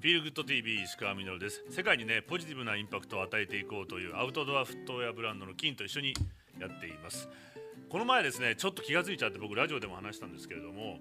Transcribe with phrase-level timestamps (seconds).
[0.00, 1.64] フィールグッド TV 石川稔です。
[1.70, 6.14] 世界にねポジティブなインパクトを与えていこうというアウトドアフットウェアブランドの金と一緒に
[6.60, 7.28] やっています。
[7.88, 11.00] この前ですねちょっと気が付いちゃって僕ラジオでも話したんですけれども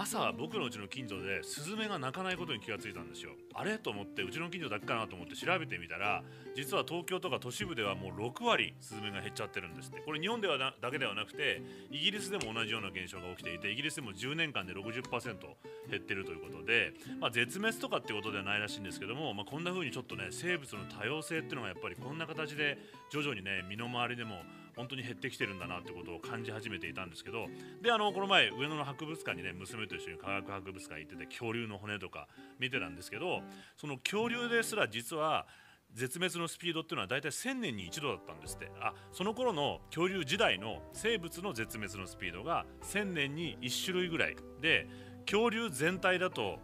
[0.00, 3.32] 朝僕のうちの近所でスズメが鳴かないことに気がついたんですよ。
[3.52, 3.78] あれ？
[3.78, 6.22] と思ってうちの近所だけかなと思って調べてみたら
[6.54, 10.00] 実は東京とか都市部ではもう6割スズメが減っちゃってるんですって。
[10.00, 15.02] これ日本ではだけではなくてイギリスでも同じような現象が起きていてイギリスでも10年間で60%
[15.90, 22.78] 減ってるということで、まあ、絶滅とかってことではないらしいんですけども、まあ、こんな風にちょっとね生物の多様性っていうのがやっぱりこんな形で
[23.10, 24.36] 徐々にね身の回りでも
[24.78, 27.46] 本当に減ってきてるんだなってことを感じ始めていたんですけど
[27.82, 32.28] であのこの前上野の博物館にね娘と一緒に科学博物館行ってて恐竜の骨とか
[32.60, 33.40] 見てたんですけど
[33.76, 35.46] その恐竜ですら実は
[35.94, 38.70] 絶滅のスピードっていうのは大体1000年に一度だったんですって。
[38.80, 44.86] あその頃の恐竜時代の生物の絶滅のスピードが1000年に1種類ぐらいで
[45.24, 46.58] 恐竜全体だと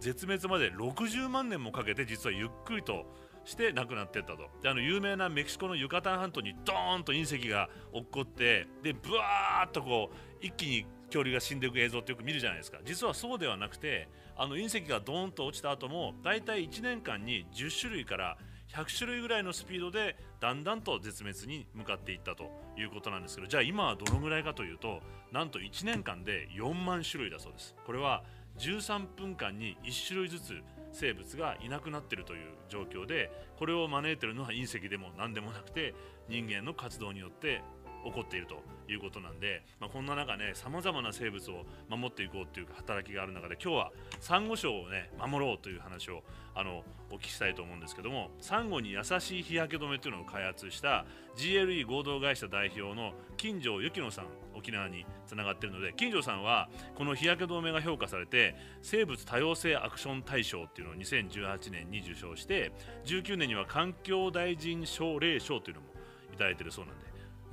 [0.00, 3.06] 絶滅まで60万年もかけて実はゆっくりと
[3.44, 4.50] して亡くなってったと。
[4.62, 12.78] であの有名なメキシコのユカタン半島にドーンと隕石が落っこってでブワーッとこう一気に恐竜が死んでいく映像ってよく見るじゃないですか。
[12.84, 18.36] 実はそうではなくてあの隕石がドーンと落ちた後もだいたい1年間に10種類から
[18.68, 25.00] 100種類ぐらいのスピードでだんだんと絶滅に向かっていったということなんですけどじゃあ今はどのぐらいかというと
[25.32, 27.76] なんと1年間で4万種類だそうです。
[27.86, 28.24] これは
[28.58, 30.62] 13分間に1種類ずつ
[30.94, 35.94] 生物がいなくなってるという状況でこれを招いてるのは隕石でも何でもなくて
[36.28, 37.62] 人間の活動によって
[38.04, 38.56] 起こっていると
[38.90, 46.22] いうことなんで、まあ、こんな中ねさまざまな生物を守っていこうという働きがある中で今日はサンゴ礁をね守ろうという話を
[46.54, 54.26] あのお聞きしたいと思うんですけどもサンゴに優しい日焼け止めというのを開発した GLE 合同会社代表の金城幸乃さん
[54.64, 62.72] 沖縄につながっているので金城さんはこの日焼け止めが評価されて生物多様性アクション大賞っていうのを2018年に受賞して
[63.04, 65.88] 19年には環境大臣奨励賞というのも
[66.32, 67.04] いただいているそうなんで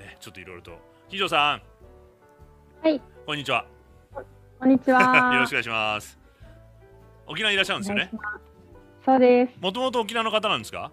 [0.06, 0.72] ね、ちょっといろいろと。
[1.10, 1.62] 金城さん。
[2.82, 3.00] はい。
[3.26, 3.66] こんにちは。
[4.60, 5.32] こんにちは。
[5.36, 6.18] よろしくお願いします。
[7.28, 8.10] 沖縄いらっしゃるんですよね？
[9.06, 9.60] そうです。
[9.60, 10.92] もともと沖縄の方なんですか？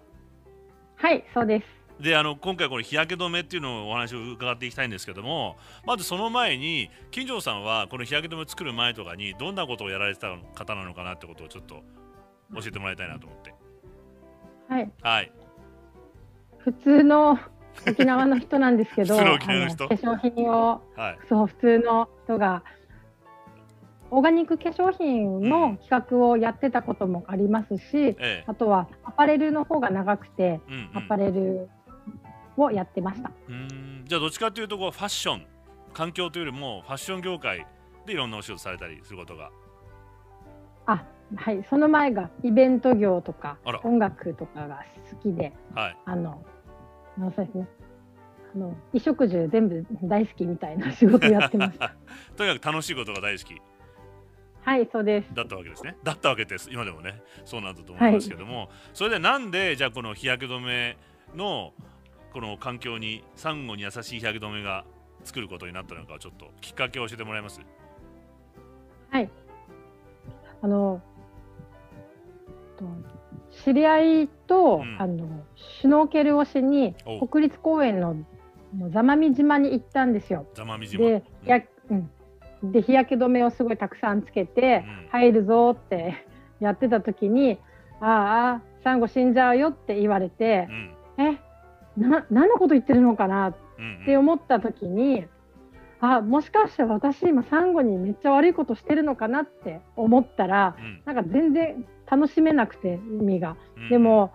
[0.97, 1.78] はい、そうです。
[1.99, 11.83] であの今回この日焼け止めっていうのをお話を伺っていきたいんですけどもまずその前に金城さんはこの日焼け止めを作る前とかにどんなことをやられてた方なのかなってことをちょっと
[12.55, 13.53] 教えてもらいたいなと思って。
[14.69, 14.91] はい。
[15.01, 15.31] はい。
[16.59, 17.39] 普通の
[17.87, 22.63] 沖縄の人なんですけど、 化粧品を、はい、そう普通の人が
[24.11, 31.69] オーガニック化粧品の企画をやってたこともありますし、ええ、あとはアパレルの方が長くて、うんうん、アパレル
[32.65, 33.31] をやってました。
[34.05, 35.45] じゃあどっちかというとこうファッション
[35.93, 37.65] 環境というよりもファッション業界
[38.05, 39.51] でいろんなお仕事されたりすることが。
[40.85, 41.03] あ
[41.35, 46.43] はいその前がイベント業とか音楽とかが好きで、はい、あの
[47.19, 47.67] あそうですね。
[48.55, 51.93] あの衣食住全部大好きみたいな仕事やってました。
[52.35, 53.61] とにかく楽しいことが大好き。
[54.61, 55.33] はい、そうです。
[55.33, 55.95] だったわけですね。
[56.03, 56.69] だったわけです。
[56.71, 60.97] 今でもね、そうなんだと思いますけども、はい、それでなんでじゃあこの日焼け止め
[61.35, 61.73] の
[62.33, 64.85] この環境にサンゴに優しい日焼け止めが
[65.23, 67.59] 作ることになったのかちょっときっかけを教えてもらえます？
[69.09, 69.29] はい。
[70.61, 71.01] あの
[73.63, 75.27] 知り合いと、うん、あの
[75.81, 76.95] シュノーケルをしに
[77.29, 78.15] 国立公園の
[78.89, 80.47] 座間味島に行ったんですよ。
[80.53, 81.05] 座間味島。
[81.05, 86.25] で,、やうん、で日焼け止めをすごいたくさんつけて、うん、入るぞって
[86.61, 87.57] やってた時に
[87.99, 90.67] 「ああサンゴ死んじゃうよ」って言われて
[91.17, 91.37] 「うん、え
[91.99, 93.55] な何のこと言ってるのかな?」っ
[94.05, 95.25] て思った時に。
[96.01, 104.31] あもしかして私今サンゴにめっちゃ悪いことしてるのかなって思ったら、うん、なんか全然楽しめなくて海が、うん、でも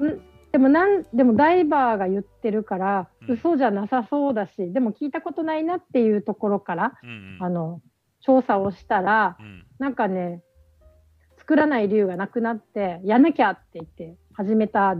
[0.00, 0.20] ん？
[0.50, 7.80] でもなんでもダイバーが言ってるから、うん、嘘じゃなさそうだしでも聞いたことないなっていうところから、うんうん、あの
[8.18, 10.42] 調査をしたら、うん、なんかね
[11.36, 14.96] 作らない理由がなくなってやなきゃって言って始めた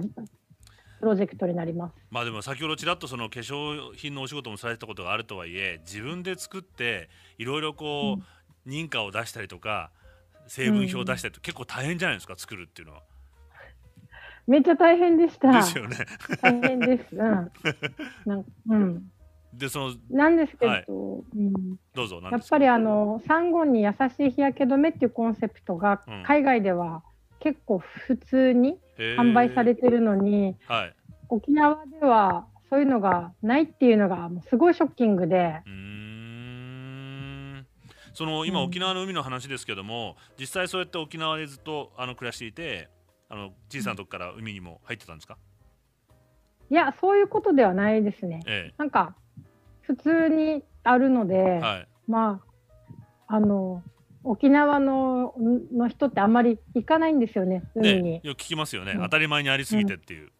[1.00, 1.94] プロジェクトになります。
[2.10, 7.08] まあでも先ほどちらっとその化粧品のお仕事もされたことがあるとはいえ自分で作って
[7.38, 9.90] いろいろこう、うん、認可を出したりとか
[10.48, 13.02] 成分表を出したりと、結構大変じゃないですか作るっていうのは。
[14.46, 15.52] めっちゃ大変でした。
[15.52, 15.96] ですよね。
[16.40, 17.14] 大変です。
[17.14, 17.20] うん。
[18.24, 19.12] なんうん。
[19.52, 20.92] でそのなんですけど、はい、う
[21.40, 27.02] ん、どうぞやっぱりあのサンゴに優しい日焼け止めっていうコンセプトが海外では
[27.40, 30.94] 結構普通に販売されてるのに、はい、
[31.28, 35.62] 沖縄ではそういうのがないっていうのがもうすごいショッキングで。
[35.66, 37.66] うん。
[38.14, 42.88] その今、沖縄の海の話ですけども実際そうやって沖縄でずっとあの暮らしていて
[43.28, 45.36] あの小さなとこから海にも入ってたんですか？
[46.68, 49.14] いやそういうことではないですね、ええ、なんか
[49.82, 52.42] 普通にあるので、はい、ま
[53.28, 53.82] ああの
[54.28, 55.34] 沖縄の
[55.72, 60.30] の人ってあんまり行かないんですよね海に、ね、よく聞きますよね、うん、当たり前にありすぎてっていう、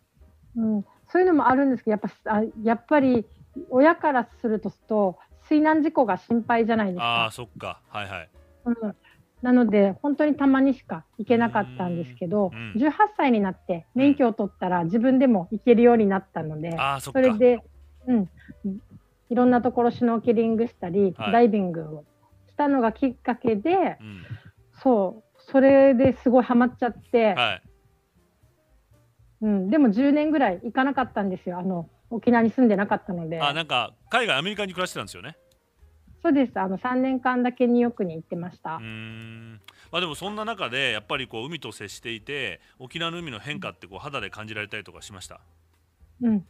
[0.57, 3.25] うん、うん、そういうのもあるんですけどやっぱあやっぱり
[3.71, 5.19] 親からすると
[5.49, 7.05] 水難事故が心配じゃないですか。
[7.05, 7.81] ああそっか。
[7.89, 8.29] はいはい、
[8.67, 8.97] うん、
[9.41, 17.61] なので本当にたまにしか行けなかったんですけど、うん、18歳になって免許を取ったら自分でも行けるようになったので、それで、
[18.07, 18.31] うん、
[19.31, 22.05] いろんなところシュノーケリングしたり、はい、ダイビングを
[22.59, 24.27] したのがきっかけで、うん、
[24.83, 27.63] そうそれですごいハマっちゃって、はい、
[29.43, 31.59] うん、でも10年ぐらい行かなかったんですよ。
[31.59, 33.41] あの沖縄に住んでなかったので。
[33.41, 35.37] あなんか海外アメリカに暮らしてたんですよね。
[36.21, 36.59] そうです。
[36.59, 38.77] あの3年間だけニューヨークに行ってました。
[38.77, 39.61] うん。
[39.93, 45.41] まあでもそんな中でやっぱりこう海と接していて沖縄の海の変化ってこう肌で感じられたりとかしました？
[46.23, 46.45] うん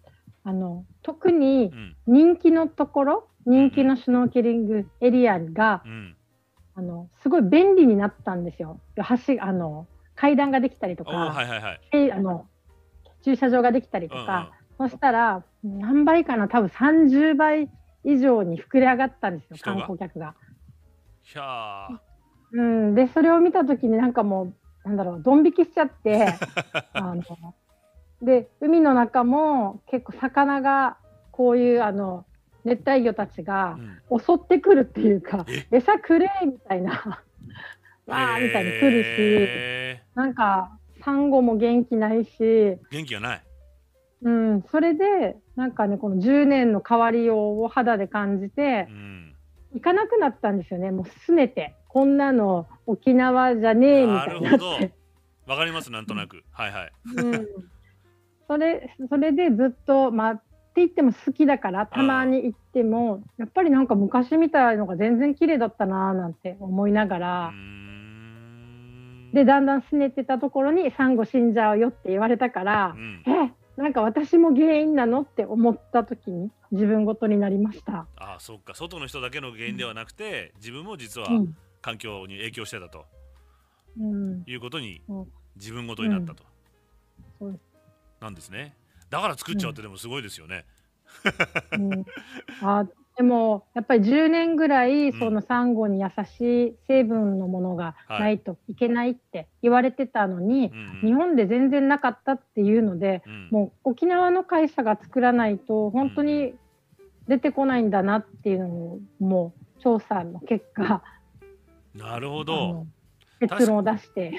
[0.44, 1.72] あの特に
[2.06, 6.16] 人気のところ、うん、人気のシュノーケリングエリアが、うん、
[6.74, 8.80] あのすごい便利になったんですよ。
[8.96, 9.04] 橋
[9.40, 12.46] あの階段ができたりとか、はいはいはい、あの
[13.22, 17.70] 駐車場ができたりとか、うんうん、そしたら何倍かな多分30倍
[18.04, 20.34] 以上に膨れ上がったんですよ観光客が。
[22.52, 24.54] うん、でそれを見た時になんかも
[24.84, 26.34] うなんだろうドン引きしちゃって
[26.94, 27.22] あの
[28.22, 30.96] で海の中も結構魚が
[31.30, 32.24] こういうあの
[32.64, 33.78] 熱帯魚たちが
[34.10, 37.22] 襲ってくるっていうか、うん、餌くれみたいな
[38.08, 38.46] わー。
[38.46, 42.78] みたいに来るし、えー、なんかサンゴも元気ないし。
[42.90, 43.42] 元気がない。
[44.22, 49.34] うん、それでなんかねこの10年の変わりようを肌で感じて、うん、
[49.74, 50.90] 行かなくなったんですよね。
[50.90, 51.74] もうすねて。
[51.88, 54.92] こんなの沖縄じゃねえみたいになって。
[55.46, 57.38] わかりますなんとなく、はいはい、うん、そ
[58.58, 60.42] れそれでずっとまあって
[60.76, 67.52] 言っても好きだからたまに行ってもやっぱりなんか昔みたいのが全然綺麗だったなーなんて思いながら。
[69.32, 78.06] でだんだんすねてたところに「サンゴ死んじゃうよ」って言われたから「うん、えなんか私も原因なのって思った時に自分ごとになりました。
[78.16, 78.74] ああそっか。
[78.74, 81.28] 外の人だけの原因ではなくて、自分も実は
[81.80, 83.06] 環境に影響してたと、
[83.96, 85.00] うん、いうことに
[85.56, 86.42] 自分ごとになったと、
[87.40, 87.60] うん、
[88.20, 88.74] なんですね。
[89.10, 90.64] だから作っちゃうってでもすごいですよね、
[91.72, 92.04] うん、
[92.62, 92.86] あ
[93.16, 100.66] でもやっぱり10年ぐらいそのサンゴに優しい成分のものがないといけないって言われてたのに、は
[101.02, 106.54] い、日本で全然なかったっていうので、うん、もう沖縄の会社が作らないと本当に
[107.26, 111.02] 出てこないんだなっていうのをもう調査の結果。
[111.94, 112.86] なるほど。
[113.40, 114.32] 結論を出して。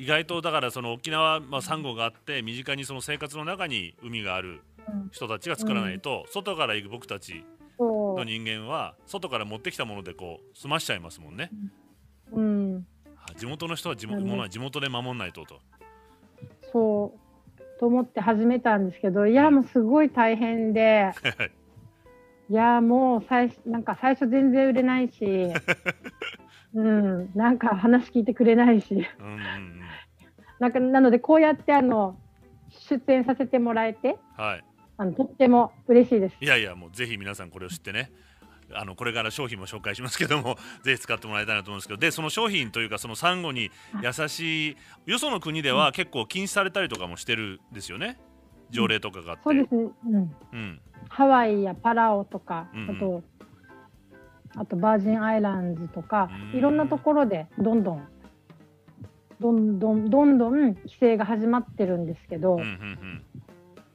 [0.00, 4.62] 意外とだからその沖縄、まあ、サンゴがあって身近にその生活の中に海がある
[5.12, 7.44] 人たちが作らないと、外から行く僕たち
[7.78, 11.50] の人間は外から持ってきたものでこう済ましちゃいますもんね。
[12.32, 12.86] うん、
[13.36, 15.60] 地元の人は地元ものは地元で守んないとと。
[16.72, 17.78] そう。
[17.78, 21.12] と思って始めたんですけどいやもうすごい大変で。
[22.48, 22.54] い。
[22.54, 25.24] やもう最なんか最初全然売れないし、
[26.72, 29.79] うん、なんか話聞いてくれないし、うんうんうん、
[30.60, 32.16] なんかなのでこうやってあの
[32.88, 34.64] 出演させてもらえて、はい、
[34.98, 36.36] あのとっても嬉しいです。
[36.40, 38.12] いやいやもうぜひ皆さんこれを知ってね。
[38.72, 41.98] あのこれから商品も紹介しますけども ぜひ使ってもらいたいなと思うんですけど。
[41.98, 44.76] でその商品というかそのサンゴに優しい
[45.06, 48.20] よその国では結構禁止されたりとかもしてるんですよね。
[48.70, 50.36] 条例とかがあって、そうですね、うん。
[50.52, 53.22] うん、ハワイやパラオとか、うんうん、あと
[54.56, 58.08] あとバージンアイランズとかいろんなところでどんどん
[59.40, 63.24] どんどんどんどん規制が始まってるんですけど、うんうん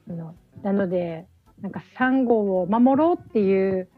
[0.08, 1.26] うん、なので
[1.60, 3.88] なんかサンゴを守ろうっていう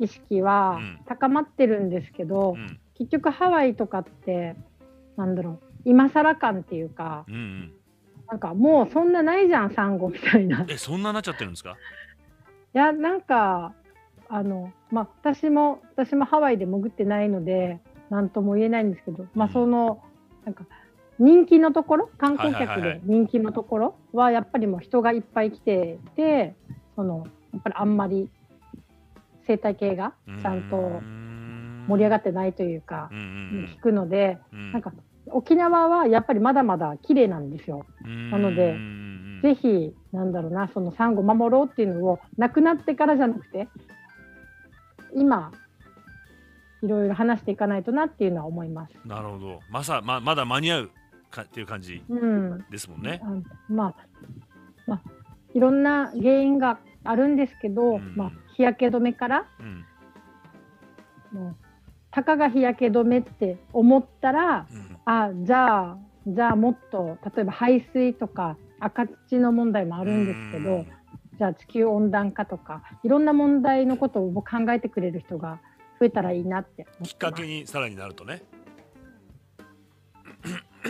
[0.00, 4.56] 意識は高まってるんですけど、うん、結局ハワイとかって
[5.16, 7.72] なんだろう今更感っていうか、うんうん、
[8.28, 10.66] なんかもうそんなないじゃんサンゴみたいな。
[10.68, 11.76] えそんななっちゃってるんですか？
[12.74, 13.72] いやなんか
[14.28, 20.02] あのまあ私も私もハワイで潜ってないので何とも言えないんですけど、まあその、
[20.40, 20.64] うん、なんか
[21.18, 22.10] 人気のところ？
[22.18, 26.54] 観光客で人気のところはやっぱりもう人がいっぱい来てて
[26.94, 28.28] そのやっぱりあんまり
[29.46, 30.76] 生態系がちゃんと
[31.88, 34.38] 盛り上がってないというか聞くので
[34.72, 34.92] なんか
[35.28, 37.86] 沖縄はやっぱりまだまだ綺麗なんですよ。
[38.30, 38.76] なので
[39.42, 43.68] ぜひなんだろうなそのサンゴ守ろうっていうのをなくなってからじゃなくて
[45.14, 45.52] 今
[46.82, 48.94] いろいろ話していかないとなっていうのは思います。
[49.04, 49.60] なるほど。
[49.70, 50.90] まさままだ間に合う
[51.30, 52.02] かっていう感じ
[52.70, 53.20] ですもんね。
[53.24, 53.94] うん、まあ、
[54.86, 55.02] まあ、
[55.54, 61.56] いろんな原因があるんですけど、うん、まあ、日焼け止めから、うん、もう
[62.10, 70.84] たかが日焼け止めって思ったら、うん、あじゃあじゃあもっと例えば排水とか赤土の問題もあるんですけど、
[71.38, 75.60] じゃあ地球温暖化とかいろんな問題のことを考えてくれる人が
[76.00, 78.42] 増えたらいいなってきっかけにさらになるとね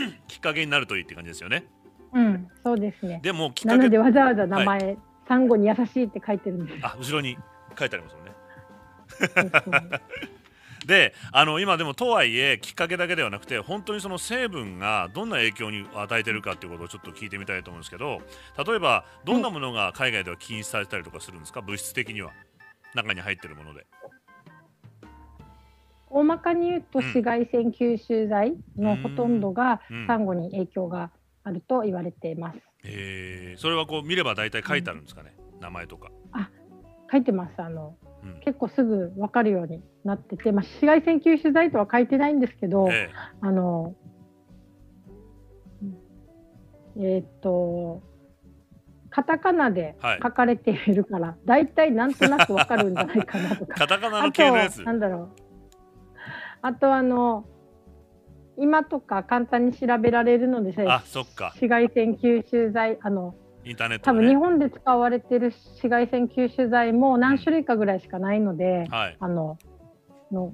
[0.28, 1.64] きっかけになるといいって感じですよね。
[2.12, 3.20] うん、そうですね。
[3.22, 4.98] でもなのでわざわざ名前、はい、
[5.28, 6.86] サンゴに優しいって書いてるんです。
[6.86, 7.36] あ、後ろに
[7.78, 8.32] 書いてありますもんね。
[10.86, 18.20] で あの今でもとはいえきっかけだけではなくて本当にその成分がどんな影響に与えてるかっていうことをちょっと聞いてみたいと思うんですけど
[18.64, 22.32] 例えばどんなものが海外では禁止されたりとかするんですか、物質的には
[22.94, 23.86] 中に入ってるもので。
[26.08, 31.10] 大まかに言うと紫外線吸収剤のほとんどがサンゴに影響が
[31.42, 32.58] あると言われています。
[32.84, 36.10] えー、それはこう見れば大体書いてあるんですかね、うん、名前とか。
[36.32, 36.50] あ
[37.10, 37.54] 書いてます。
[37.58, 43.94] あの、うん、結構すぐ分かるようになってて、まあ、紫外線吸収剤とは書いてないんですけど、えー、あの
[46.98, 48.02] えー、っと
[49.10, 53.74] カタカナで書かれているから、はい、大体なんとなく分かるんじゃないかなとか。
[53.78, 54.82] カタカナの系のやつ。
[54.82, 55.45] なんだろう
[56.66, 57.44] あとあの
[58.58, 61.52] 今とか簡単に調べられるのであそっか。
[61.54, 69.58] 紫外線吸収剤あのインターネット、ね、多分日本で使われてる紫外線吸収剤も何種類かぐらいしかないので、はい、あの
[70.32, 70.52] の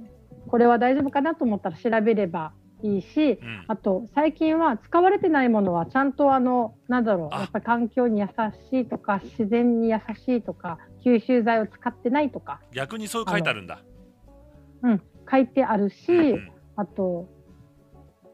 [0.48, 2.52] これは大丈夫かなと思ったら調べれば
[2.82, 8.26] いいし、うん、あと最近は使われてないものはちゃんとあのなんだろうやっぱり環境に優
[8.70, 12.60] しいとか自然に優しいとか吸収剤を使ってないとか。
[12.72, 13.78] 逆にそう書いてあるんだ。
[14.82, 17.28] うん書いてあるし、うん、あと,、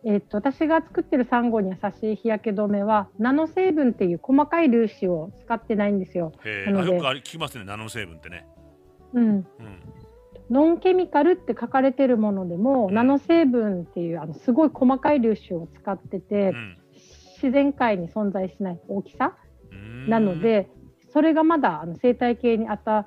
[0.04, 6.32] えーと、私が作ってるサンゴに優しい日焼け止めはナノ成分っていう細かい粒子を使ってないんですよ。
[6.66, 8.46] なのでよく聞きますねナノ成分ってね。
[9.14, 9.46] うん、うん。
[10.50, 16.78] ノンケミカルって書かれてるものでも、うん、ナノ成分っていうあのすごい細かい粒子を使ってて、うん、
[17.42, 19.36] 自然界に存在しない大きさ
[20.08, 20.70] なので
[21.12, 23.06] それがまだあの生態系に与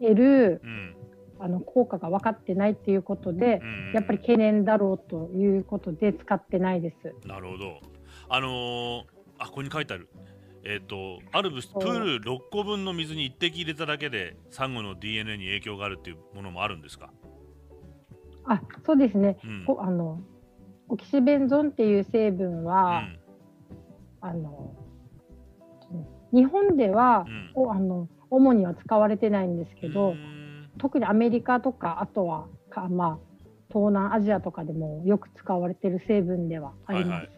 [0.00, 0.89] える、うん、
[1.40, 3.62] あの効果が分かってないっていうことで、
[3.94, 7.26] やっぱり懸念だろうということで使ってないです。
[7.26, 7.80] なるほど。
[8.28, 9.02] あのー、
[9.38, 10.08] あここに書いてある。
[10.62, 17.10] えっ、ー、とある物質プール6個分の水に1滴入れただけでサンゴの DNA に影響があるっていうものもあるんですか？
[18.44, 19.38] あそうですね。
[19.42, 20.20] うん、あの
[20.88, 23.04] オキシベンゾンっていう成分は、
[24.22, 24.74] うん、あの
[26.32, 30.14] 日本では、うん、あの主には使われてないんですけど。
[30.80, 33.18] 特にアメリカとかあとはか、まあ、
[33.68, 37.10] 東南アジアとかでもよく使われてる成分ではあります。
[37.10, 37.30] はいはい、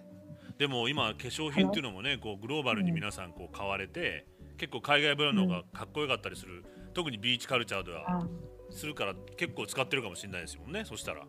[0.59, 8.27] でも今化粧品っていうのもねこうグローバルに皆さんこう買われて、うん、結構海外ブランドがかっこよかったりする、うん、特にビーチカルチャーでは
[8.71, 11.25] するから結構使ってるかもしれないですよねそしたら。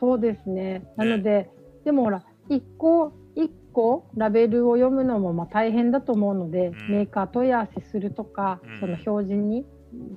[0.00, 0.84] そうですね。
[0.96, 1.50] なので、ね、
[1.84, 9.66] でもほら1個1個ラベルを読むのもまあ大変だと思うので、うん、メーカー問い合わせするとか、その標準に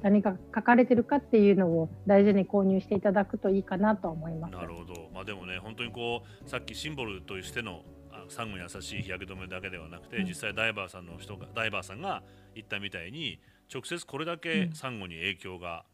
[0.01, 4.55] 何が書かれてるかっていうのを大事に購入していただくといいかなと思います。
[4.55, 5.09] なるほど。
[5.13, 7.83] まあでもね本当にこうさっきシンボルとしての
[8.29, 12.23] サンゴに優しい日焼け止めだけではなくて、うん、実際ダイバーさんの人がダイバーさんが
[12.55, 13.39] 言ったみたいに
[13.73, 15.85] 直接これだけサンゴに影響が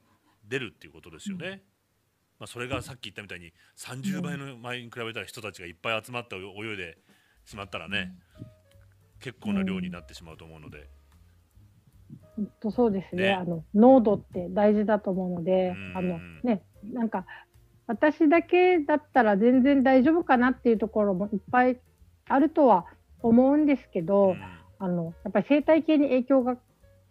[0.47, 1.47] 出るっていうことですよね。
[1.47, 6.97] うん、まあそれがさっき言ったみたいに30倍の前に比べたら人たちがいっぱい集まって泳いで
[7.45, 8.13] しまったらね、
[9.19, 10.89] 結構な量になってしまうと思うので。
[12.59, 17.25] とそうですね、ね、あの濃度って大事だと思うので、あのね、なんか
[17.87, 21.79] 私だけだったら全然大丈夫かなっていうところもいっぱい
[22.27, 22.85] あるとは
[23.21, 24.35] 思うんですけど、
[24.79, 26.57] あのやっぱり生態系に影響が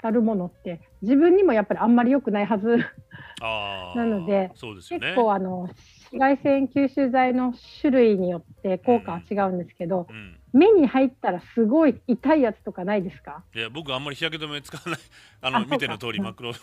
[0.03, 2.79] あるものって自分にもやっぱりあんまり良くないはず。
[3.41, 5.69] なので、ね、結構あの
[6.13, 13.45] 紫外線吸収剤の種類によって効果は違うんですけど、うんうん目に入ったらすごい痛いやつとかないですか？
[13.55, 15.01] いや僕あんまり日焼け止め使わない。
[15.41, 16.57] あの見ての通り真っ黒に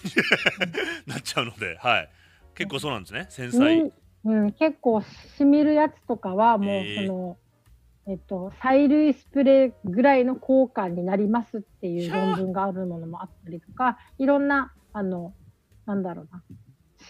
[1.08, 2.10] なっちゃうので、はい、
[2.56, 3.92] 結構そうなんですね繊細、
[4.26, 7.38] うん、結構しみるやつとかはもうその、
[8.08, 15.34] えー、えっと、催涙スプレーぐらいの効果になりますっていう論文があるものもあったりとかいろんなあの
[15.86, 16.44] なんだろうな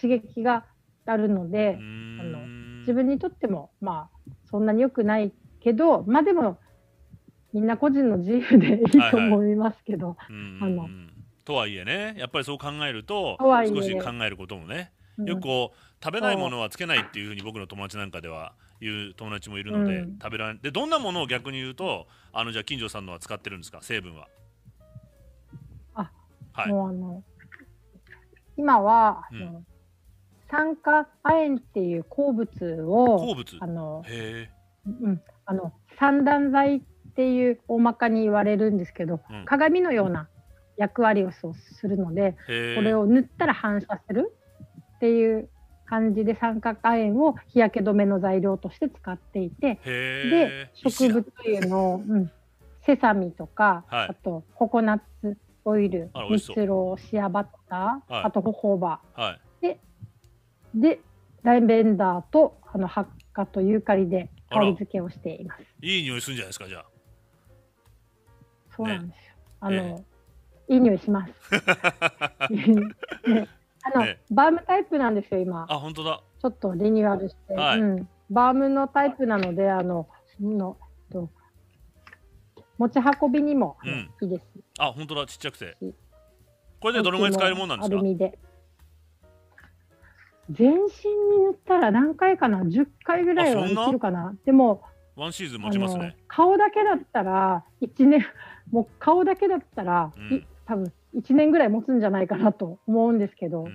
[0.00, 0.66] 刺激が
[1.06, 2.38] あるのであの
[2.80, 6.58] 自分にとってもまあそんなに良くないけどまあでも
[7.52, 10.16] みんな個人の自由でいいと思いますけど、
[11.44, 23.80] とはいえねやっぱりそう考えると少し考えることもねよくこう食べないものはつけないっていうふうに僕の友達なんかでは言う友達もいるので、うん、食べられでどんなものを逆に言うとあのじゃあ金城さんのは使ってるんですか？
[23.82, 24.28] 成分は。
[25.94, 26.10] あ
[26.52, 26.68] はい。
[26.68, 27.22] もうあの
[28.56, 29.66] 今は、うん、
[30.50, 33.58] 酸化亜鉛っていう鉱物を鉱物？
[33.60, 34.50] あのへ
[34.86, 40.28] うん、あの三段剤っていう大まかに言われるんですけど、うん、鏡のような
[40.76, 41.44] 役割をす
[41.86, 44.32] るのでこれを塗ったら反射する
[44.96, 45.48] っていう
[45.86, 52.30] 感じで三角亜鉛を日焼け止めの材料として使っていてで植物油の、うん、
[52.86, 59.80] セサミとか、はい、あとココナッツオイル蜜ろシアバッター、はい、あとホホバ、はい、で
[60.74, 61.00] で
[61.42, 65.62] ライベンダーとあのハッカとユーカリで香り付けをしています。
[65.82, 66.84] いい匂いするんじゃないですかじゃあ
[68.76, 70.04] そうなんですよ、ね、あの、
[70.68, 71.32] いい匂いします。
[72.50, 73.48] ね、
[73.82, 75.66] あの、ね、バームタイプなんですよ今。
[75.68, 76.22] あ本当だ。
[76.40, 80.08] ちょっとリニューアルして、はい、うん、バームのタイプなのであの
[80.40, 80.76] の
[81.10, 81.28] と
[82.78, 84.46] 持ち運びにも、うん、いいです。
[84.78, 85.26] あ本当だ。
[85.26, 85.76] ちっちゃくて。
[86.80, 87.96] これでどのぐらい使えるもんなんですか？
[87.96, 88.38] アルミで。
[90.50, 90.80] 全身に
[91.44, 94.34] 塗ったら何回かな？10回ぐらいはできるかな？
[94.46, 94.82] でも
[95.14, 96.16] ワンシーズン持ちますね。
[96.26, 98.24] 顔だけだったら1年
[98.70, 103.66] もう顔だけだったら、うん、多分1年ぐらい持つんじゃないかなと思うんですけど。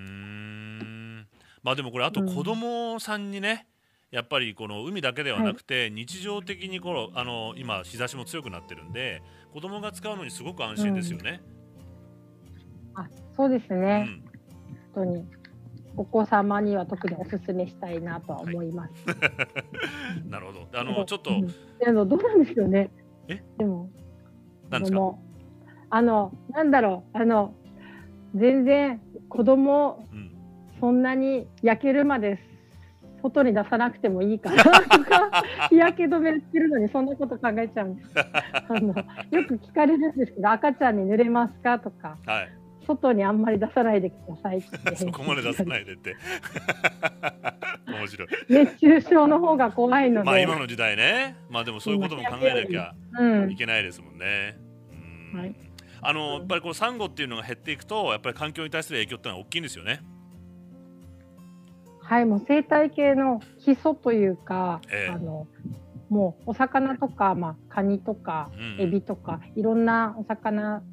[1.63, 3.65] まあでもこれあと子供さんにね、
[4.11, 11.41] うん、やっぱりこの海だけではなくて、はい、日常的にこのあの今日差しも強くなってるんで子供が使うのにすごく安心ですよね。
[12.95, 14.07] うん、あそうですね、
[14.93, 15.25] 本当に
[15.97, 18.91] お子様には特にお勧めしたいなとは思います。
[19.07, 19.15] は
[20.23, 20.67] い、なるほど。
[20.79, 22.91] あのちょっと、あのどうなんですよね。
[23.27, 23.41] え？
[23.57, 23.89] でも
[24.79, 25.15] なんですか？
[25.89, 27.17] あのなんだろう。
[27.17, 27.53] あの
[28.35, 30.31] 全然子供、うん、
[30.79, 32.39] そんなに焼けるまで
[33.21, 34.69] 外に出さなくてもいいかなと
[35.03, 38.09] か日焼け止めしてるのにそんなこと考えちゃうんです。
[38.17, 38.33] あ
[38.69, 38.93] のよ
[39.47, 42.49] く聞かれるんですけど赤ちゃんに濡れますかとか、はい、
[42.85, 44.95] 外にあんまり出さないでくださいって。
[44.97, 46.15] そこまで出さないでって。
[47.87, 48.27] 面白い。
[48.49, 50.25] 熱中症の方が怖いので。
[50.25, 51.37] まあ今の時代ね。
[51.49, 52.93] まあでもそういうことも考えなきゃ
[53.49, 54.64] いけないですもんね、うん、
[55.35, 55.55] はい。
[56.01, 60.01] あのやっぱりこのサンゴっていうのが減っていくとやっぱり環境に対する影響ってのは大きいんですよね。
[62.01, 65.47] はいもう生態系の基礎というか、えー、あの
[66.09, 70.83] もうお魚とか、まあ、カニとか、エビとかいろんなお魚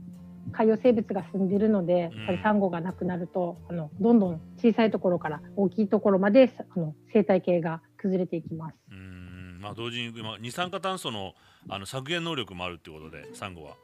[0.52, 8.76] 海洋生物が住んでるので、やっぱりサンゴがなくなるとあのどんどん小さいところから大きいところまであの生態系が崩れていきます。
[8.90, 11.34] うんまあ、同時に今二酸化炭素の
[11.68, 13.76] あの削減能力もあるっていうことでサンゴは。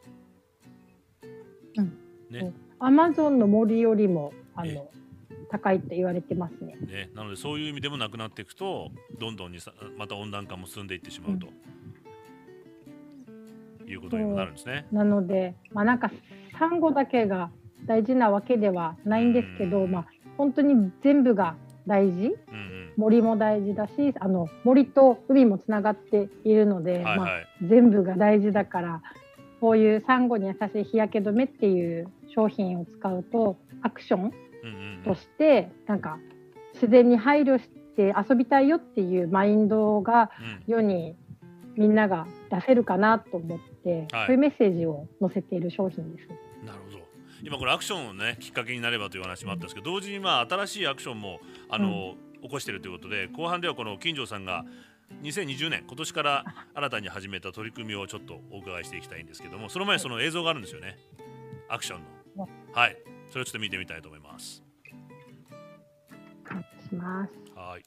[1.79, 1.99] うん、
[2.31, 2.53] ね。
[2.79, 4.89] アマゾンの森よりもあの
[5.51, 6.77] 高いって言われてますね。
[6.81, 7.11] ね。
[7.15, 9.59] なのでそういう意味でもなくなっていくとどんどんに
[9.97, 11.47] また温暖化も進んでいってしまうと。
[11.47, 11.51] う
[13.85, 13.89] ん。
[13.91, 14.87] いうことにもなるんですね。
[14.93, 16.11] なので、まあ、なんか
[16.59, 17.51] サンゴだけが
[17.87, 27.29] 大事なわけではないんですけど、まあ、本当に全部が大事、うんうん、森も大事だしあの森と海もつながっているので、はいはい、まあ、
[27.63, 29.03] 全部が大事だから
[29.61, 34.33] こういうサンゴに優しい日焼け止めっていう商品を使うとアクション
[35.05, 36.19] として、なんか
[36.75, 40.31] 自然に配慮して遊びたいよっていうマインドが
[40.67, 41.17] 世に
[41.77, 46.29] みんなが出せるかなと思って、はい、そういうメッセージを載せている商品です。
[46.65, 46.99] なるほど。
[47.43, 54.65] 今これアクションをねきっかけになればという話もあったんですけど、同時にまあ新しいアクションもあの、うん、起こしているということで後半ではこの金城さんが
[55.23, 56.45] 2020年今年から
[56.75, 60.97] 新たに始めた取り組みをちょっとお伺いしていきたいんですけどもその前にその映像があるんですよね。
[61.69, 62.01] アクション
[62.37, 62.49] の。
[62.73, 62.97] はい。
[63.31, 64.63] それをちょっと見てみたいと思います。
[66.89, 67.33] します。
[67.55, 67.83] はい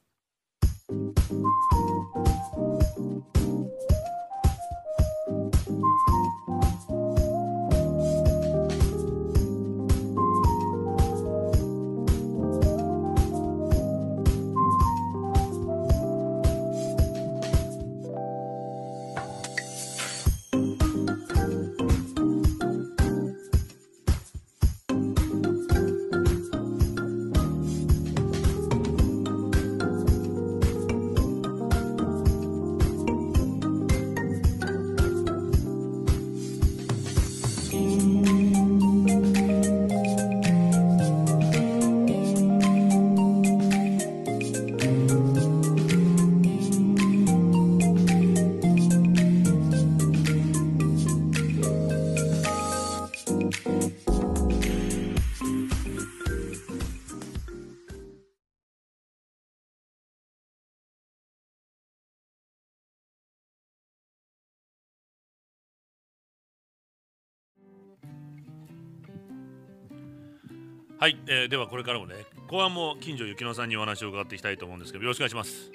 [71.02, 72.14] はい、えー、ではこれからもね
[72.48, 75.72] 後半も近所ゆきのさんにお話を伺っていきたいと思うんですけどよろしくお願いします。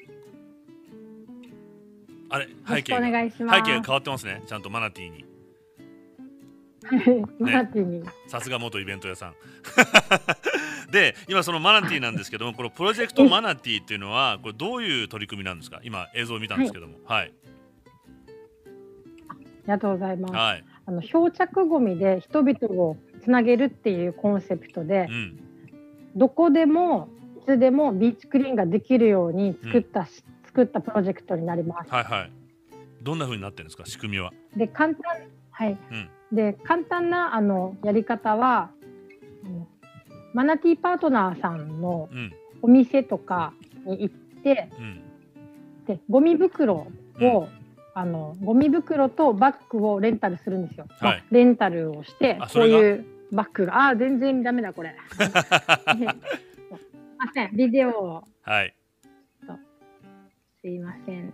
[2.31, 5.25] あれ背景が背景が変わってますねちゃんとマナティーに。
[7.41, 8.05] マナティーに。
[8.29, 9.35] さすが元イベント屋さん。
[10.93, 15.81] で今そのマナティーなんですけどもこのプロジェクトマナティーっていうのはこれどういう取り組みなんですか？
[15.83, 16.99] 今映像を見たんですけども。
[17.05, 17.33] はい、はい、
[19.29, 25.41] ありがとうございます、はい、あの漂着ごみで人々をつなげるっていうコンセプトで、うん、
[26.15, 27.09] どこでも
[27.43, 30.07] いつでもビーチクリーンができるように作った、うん、
[30.47, 31.91] 作ったプロジェクトになります。
[31.91, 32.31] はいはい。
[33.03, 33.85] どんな風になってるんですか？
[33.85, 34.33] 仕組みは？
[34.57, 35.03] で簡単
[35.51, 35.77] はい。
[35.91, 38.71] うん、で簡単なあのやり方は、
[40.33, 42.09] マナティーパートナーさんの
[42.62, 43.53] お店とか
[43.85, 45.03] に行って、うん、
[45.87, 46.87] でゴミ袋
[47.21, 47.49] を、
[47.95, 50.87] あのゴミ袋とバッグをレンタルするんですよ。
[51.01, 54.95] はい、レンタルをしてこういうバッグがああ全然ダメだこれ。
[55.17, 55.29] すい
[57.19, 58.25] ませんビデオを。
[58.43, 58.75] はい。
[60.61, 61.27] すいません。
[61.27, 61.33] よ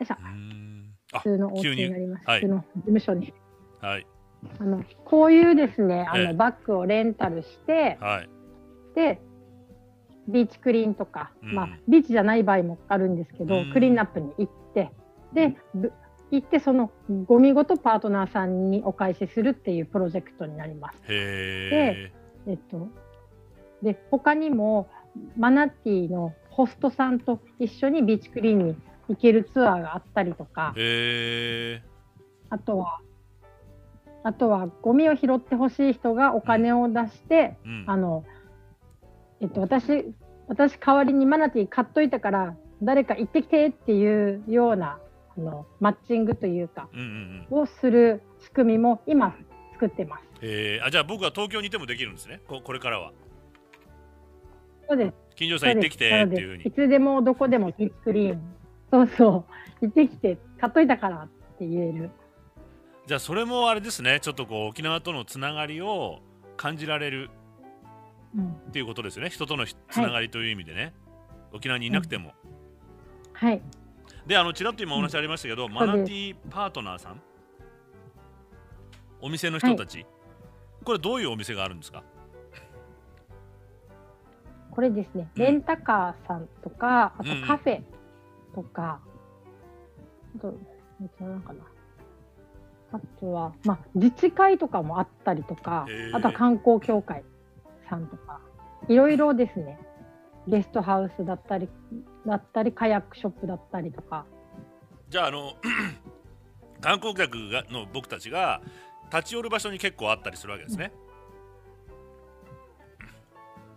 [0.00, 0.16] いしょ。
[1.18, 2.24] 普通のお家になります。
[2.26, 3.34] 普通の事務所に。
[3.80, 4.06] はい。
[4.58, 8.28] あのこういうですねあの、ええ、バッグをレンタルして、はい、
[8.94, 9.20] で
[10.28, 14.90] ビーチクリーンとか、うん、まあビーチじゃない場合もあるんですけど、うん、クリーンアップに行って
[15.34, 15.56] で
[16.30, 16.90] 行ってその
[17.26, 21.02] ゴミごとパートナーさんにお返しするっていうプロジェクトになります。
[21.08, 22.12] で、
[22.46, 22.88] えっと、
[23.82, 24.88] で他にも
[25.36, 28.76] マナティーのホストさんと一緒にビーチクリーンに
[29.08, 30.72] 行けるツアーがあったりとか、
[32.50, 33.00] あとは
[34.22, 38.24] あとはゴミを拾ってほしい人がお金を出して、うん、あの
[39.40, 40.14] えっと私
[40.46, 44.98] 私代わりにマナティー買っといたから誰か行ってきてっていうような
[45.40, 49.34] あのマッチングというか、うんうんうん、をする仕組みも今
[49.72, 50.24] 作ってます。
[50.42, 53.12] えー、あじゃあ僕は東京にいてもできるんですねここれからは。
[54.88, 55.14] そうです。
[55.36, 56.64] 近所さん行ってきてっていうふうに。
[56.64, 58.40] いつでもどこでもビッグリーン。
[58.90, 59.46] そうそ
[59.80, 59.86] う。
[59.86, 62.10] 行ってきて買っといたからって言える。
[63.06, 66.20] じゃあそれもあれですねちょっとこう沖縄とのつながりを
[66.56, 67.30] 感じられる
[68.68, 70.92] っていうことですよね、人とのつながりという意味でね、はい、
[71.54, 72.34] 沖縄にいなくても。
[72.44, 73.62] うん、はい
[74.30, 77.20] であのちらっと今お話ありましたけど、うん、マナティーパートナーさん。
[79.20, 80.06] お店の人たち、はい、
[80.84, 82.04] これどういうお店があるんですか？
[84.70, 87.82] これですね、レンタカーさんとか、あとカフェ
[88.54, 89.00] とか、
[90.40, 90.52] うん、あ
[91.18, 91.64] と、なんかな。
[92.92, 97.24] あとは、まあ、自治会とかもあったりとか、あとは観光協会
[97.88, 98.38] さんとか、
[98.88, 99.80] いろいろですね、
[100.50, 101.68] ゲストハウスだったり、
[102.26, 104.26] だったり、カヤックショップだったりとか。
[105.08, 105.52] じゃあ、あの、
[106.80, 108.60] 観光客がの僕たちが
[109.12, 110.92] 立ち寄る場所に結構あったりするわけですね。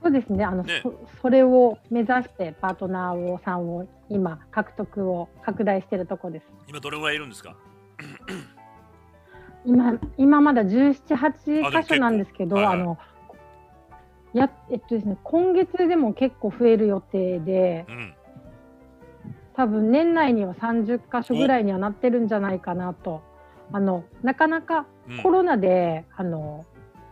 [0.02, 0.44] そうですね。
[0.44, 6.46] あの、ね、そそれを目指してパートナーをさんを今獲得を拡大しているところです。
[6.68, 7.56] 今どれぐらいいるんですか？
[9.66, 12.98] 今今まだ17、8箇所なんですけど、あの
[14.34, 18.14] やえっとですね今月でも結構増える予定で、うん、
[19.56, 23.22] 多分年内には30箇所ぐらいにはなってるんじゃないかなと。
[23.72, 24.86] あのなかなか
[25.24, 26.66] コロナで、うん、あの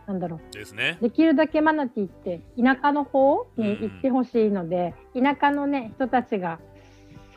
[0.06, 0.54] なんだろう。
[0.54, 0.98] ですね。
[1.00, 6.58] できるだけマナティって田舎の方に行ってほしいので、うん、田舎のね人たちが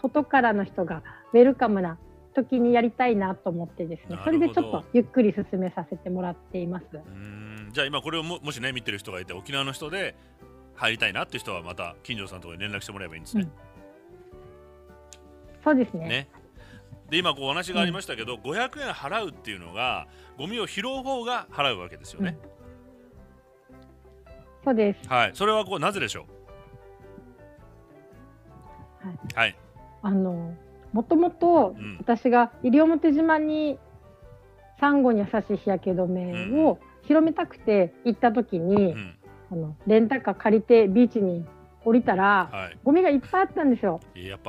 [0.01, 1.97] 外からの人がウェルカムな
[2.35, 4.19] 時にやりたいなと思ってですね。
[4.23, 6.85] それでちょっとゆっくり進めさせてもらっています
[7.75, 10.15] じゃあ今これをももしね見てる人がいて沖縄の人で
[10.75, 13.51] 入りたいなっていう人はまた近所さんとかに連絡してもらえばいいんですね、うん、
[15.61, 16.07] そうですね。
[16.07, 16.29] ね。
[17.09, 20.07] で今こうお話がありましたけど、うん、500円払うっていうのが
[20.37, 24.33] ゴミを拾う方が払うわけですよね、うん、
[24.63, 25.09] そうです。
[25.09, 25.31] はい。
[25.33, 26.25] それはこうなぜでしょ
[29.03, 29.07] う？
[29.07, 29.55] はい、はい、
[30.01, 30.55] あの
[30.93, 33.77] もともと私が西表島に
[34.79, 39.15] サンゴに優しい日焼け止めを広めたくて行った時に、うん、
[39.51, 41.45] あのレンタカー借りてビーチに
[41.83, 43.99] 降りたら、はい、ゴミがいっぱいあったんですよ。
[44.15, 44.39] やっ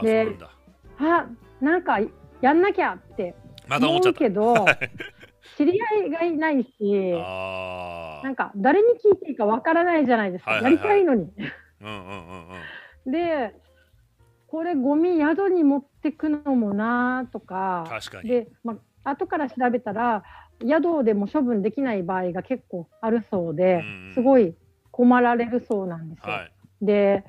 [0.98, 1.26] あ
[1.60, 1.98] なんか
[2.40, 3.34] やんなきゃって
[3.70, 4.66] 思うけど、
[5.56, 11.30] 知り合いがいないしなんか誰に聞いていいかわからないじゃないですか、はいはいはい、やりたいのに。
[11.82, 12.48] うんうんうん
[13.06, 13.54] うん、で
[14.46, 17.86] これゴミ宿に持ってくのもなとか。
[17.90, 18.28] 確かに。
[18.30, 20.22] で、まあ後から調べたら
[20.60, 23.78] 宿でも処分できない場合が結構あるそうで、う
[24.10, 24.54] んすごい
[24.90, 26.32] 困られるそうなんですよ。
[26.32, 27.24] はい、で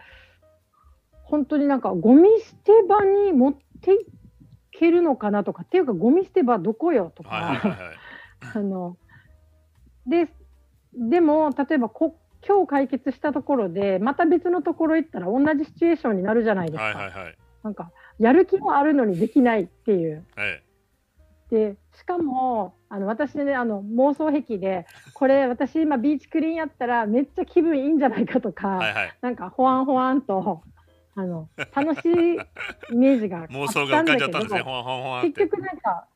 [1.23, 3.97] 本当になんかゴミ捨て場に持ってい
[4.71, 7.61] けるのかなとかっていうかゴミ捨て場どこよとか、
[8.55, 8.95] あの
[10.05, 10.29] で
[10.93, 12.15] でも例えばこ
[12.47, 17.11] 今日解決したところでまた別のところ行ったら同じシチュエーションになるじゃないですか。
[17.63, 20.23] なんかやる気もあるのにできないっていう。
[20.35, 20.63] はい、
[21.49, 30.61] でしかもあの私ねあの妄想癖でこれ私今ビーチクリーンやったらめっちゃ気分いいんじゃないかとか、はいはい、なんかほわんほわんと
[31.15, 32.11] あの楽しい
[32.93, 34.63] イメージが妄想が浮かんじゃったんですね。
[35.23, 36.07] 結局なんか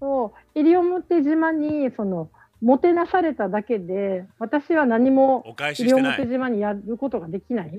[0.00, 5.44] そう西表島にそのもてなされただけで私は何も
[5.76, 7.78] 西表島にやることができない、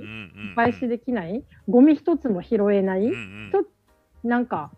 [0.54, 1.44] お返しできない。
[1.68, 3.52] ゴミ一つも拾えない、うん
[4.24, 4.72] うん、なんか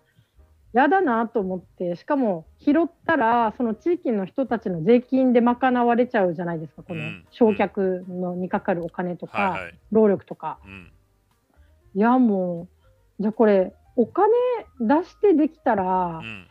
[0.77, 9.57] 嫌だなと思ってしかも拾ったらその地域の人たちの税金で賄われちゃうじゃないですかこの焼却のにかかるお金とか、
[9.91, 10.91] 労力とか、うん、
[11.95, 12.67] いやも
[13.19, 14.29] うじゃあこれお金
[14.79, 16.45] 出してできたら、うん、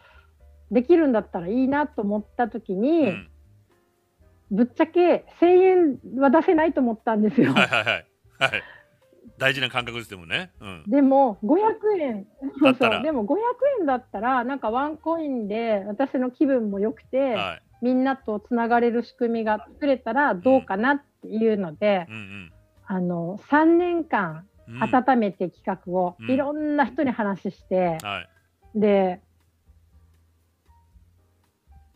[0.72, 3.28] できるんだったらいいなと思った時に、うん、
[4.50, 7.52] ぶっちゃけ1000円は出せないと思ったんですよ。
[7.52, 8.04] はいはいはい、
[8.40, 8.62] はい
[9.38, 12.26] 大事な感覚ですでもね、うん、でも500円。
[12.60, 13.02] そう そう。
[13.02, 13.36] でも500
[13.80, 22.20] 円だったらなんかワンコインで私の気分も良くて、はい、みんなとつながれる仕組みが作れたらどうかなっていうので、うんうん。
[22.20, 22.52] うん、
[22.86, 24.46] あの3年間
[24.80, 28.26] 温めて企画を、いろんな人に話して、は
[28.74, 29.20] い、で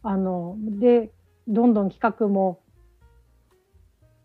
[0.02, 1.10] あので
[1.48, 2.59] どんどん企画も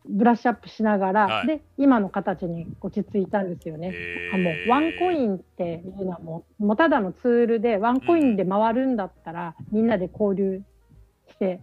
[0.08, 3.94] ブラッシュアップしながら、はい、で今の形に落ち着いたんですよね。
[4.34, 10.62] あもうワンコインっていうのはもうもうただのツールでワンコインで回るんだったら、うん、みんなで交流
[11.30, 11.62] して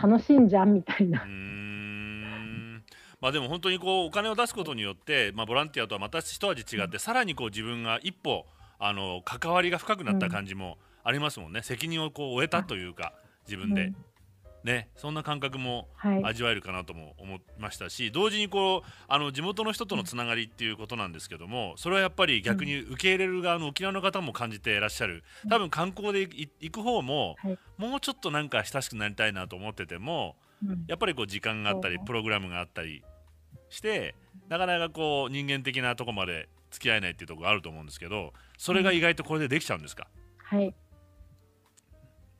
[0.00, 1.26] 楽しいんじゃんみたいな。
[3.20, 8.46] まあでも本当にこうお金を出すことによって、まあ、ボランティアとはまた一味違って、うん、さらにこう自分が一歩
[8.78, 13.12] あの関わりが深くなった感じもありますもんね、うん、責任をこう終えたというか
[13.46, 13.92] 自分で。
[14.62, 15.88] ね、そんな感覚も
[16.22, 25.24] 味わえるかなとも思いましたし、はい、同時にこうあの地元の人とのつながりっていうことなんですけどもそれはやっぱり逆に受け入れる側の沖縄の方も感じていらっしゃる。
[25.48, 33.02] 多分観光で行く方も、はい、もうちょっとなんか親しくなりたいなと思ってても、うん、やっぱりこう時間があったりプログラムがあったり
[33.70, 34.14] して
[34.48, 40.06] なかなかこう人間的なとこまで付き合えないっていうところがあると思うんですけどそれが意外とこれでできちゃうんですか、
[40.52, 40.74] うん、はい。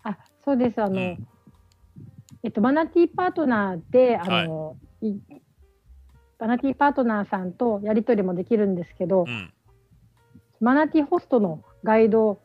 [0.02, 0.80] あそうです。
[0.83, 1.28] あの、うん
[2.42, 5.20] えっと、マナティーパートナーで、あの、はい、
[6.38, 9.53] マナティーパートナーさんとやり取りもできるんですけど、うん、
[10.61, 12.40] マナティーホストのガイド、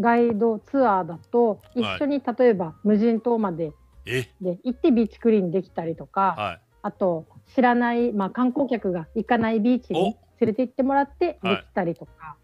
[0.00, 3.72] ガイドツアーだと、一緒に例えば無人島まで
[4.04, 12.36] で行ってビーチクリーンできたりとか、はい、あと知らない、まあ、観光客が行かないビーチに連れて行ってもらってできたりとか、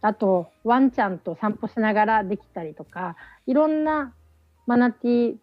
[0.00, 4.14] あとワンちゃんと散歩しながらできたりとかいろんな
[4.66, 5.36] マナティー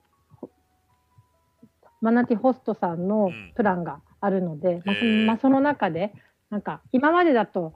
[2.06, 6.14] マナティホストさんのプランがあるので、うん、まあその中で
[6.52, 7.74] なんか今までだと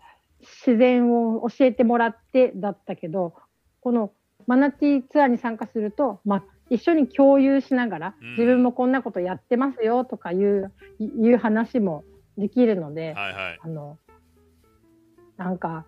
[0.66, 3.34] 自然を教えてもらってだったけど
[3.82, 4.12] この
[4.46, 12.04] マナティツアーに参加すると、まあ、一緒に共有しながら、うん、自分もこんなことやってますよとかいういう話も
[12.38, 13.98] できるので、はいはい、あの
[15.38, 15.86] なんか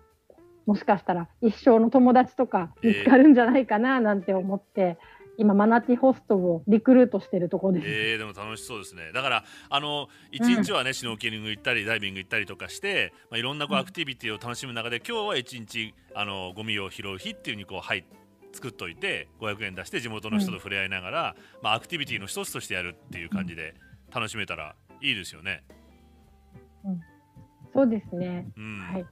[0.66, 4.98] もしかしたら一生の友達とか見つかるんじゃないかななんて思って、
[5.38, 7.86] 今マナティホストをリクルートしてるところです。
[7.88, 9.12] えー、でも楽しそうですね。
[9.12, 18.04] だからあの一日はね、うん、シュノーケリング行ったりダイビング行ったりとかして、まあいろんなこうアクティビティを楽しむ中で、今日は一日あのゴミを拾う日っていうにこうはい
[18.52, 23.74] 作っといて500円出して地元の人と触れ合いながら、うん、まあアクティビティの一つとしてやるっていう感じで
[24.14, 25.64] 楽しめたらいいですよね。
[26.84, 27.00] うん、
[27.72, 28.46] そうですね。
[28.56, 29.06] うん、はい。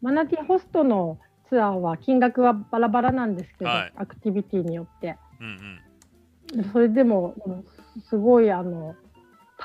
[0.00, 1.18] マナティホストの
[1.48, 5.16] ツアーは金額はバラバラなんですけど、はい、アクティビティによって。
[5.40, 5.80] うん
[6.58, 7.34] うん、それでも
[8.08, 8.94] すごいあの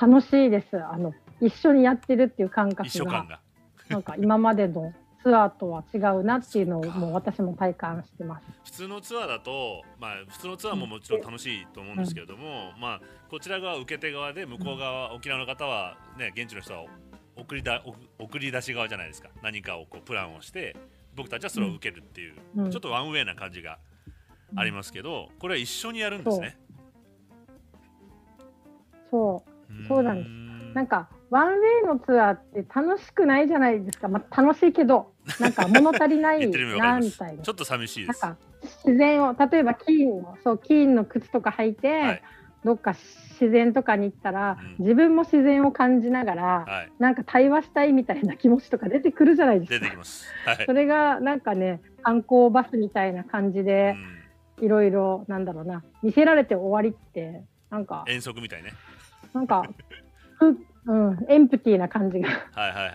[0.00, 0.76] 楽しいです。
[0.76, 3.40] あの一緒にやってるっていう感覚が。
[3.88, 8.44] なんか今までのツアーとは違うなっていうのをもう私も体感してます。
[8.64, 16.84] 普通のツアーだと、まあ、普通のツアーももちろん楽しいと思うんですけれども、うん、まあ、こちら側受け手側で向こう側、うん、沖縄の方は、ね、現地の人は
[17.36, 17.82] 送りだ
[18.18, 19.28] 送り出し側じゃないですか。
[19.42, 20.76] 何かをこうプランをして
[21.16, 23.78] 僕たちはそれを受けるっていう、うん、ちょっとワンウェイな感じが
[24.56, 26.58] ありますけど、これは一緒にやるんですね。
[29.10, 29.86] そう。
[29.88, 30.02] そう。
[30.02, 30.74] なんです。
[30.74, 37.42] なんかワンウェイのツアーって楽しくないじゃないですか、まあ、楽しいけどなんか物足りないなみたいな。
[37.42, 38.22] ちょっと寂しいです。
[38.22, 38.40] なんか
[38.84, 42.22] 自然を例えば金のそう金の靴とか履いて、はい、
[42.64, 42.94] どっか
[43.40, 49.78] 自然とかに行ったら、うん、自分も自然を感じながら、はい、なんか対話したいみたいな気持ちとか出てくるじゃないですか。
[49.78, 54.19] 出てきます、はい、それがなんかね観光バスみたいな感じで、うん
[54.60, 58.72] いろいろなんだろうな見せられて終わりってなんか遠足みたいね。
[59.32, 59.62] なんか、
[60.40, 62.34] ううん、エンプティーな感じがは
[62.68, 62.92] いはいはい。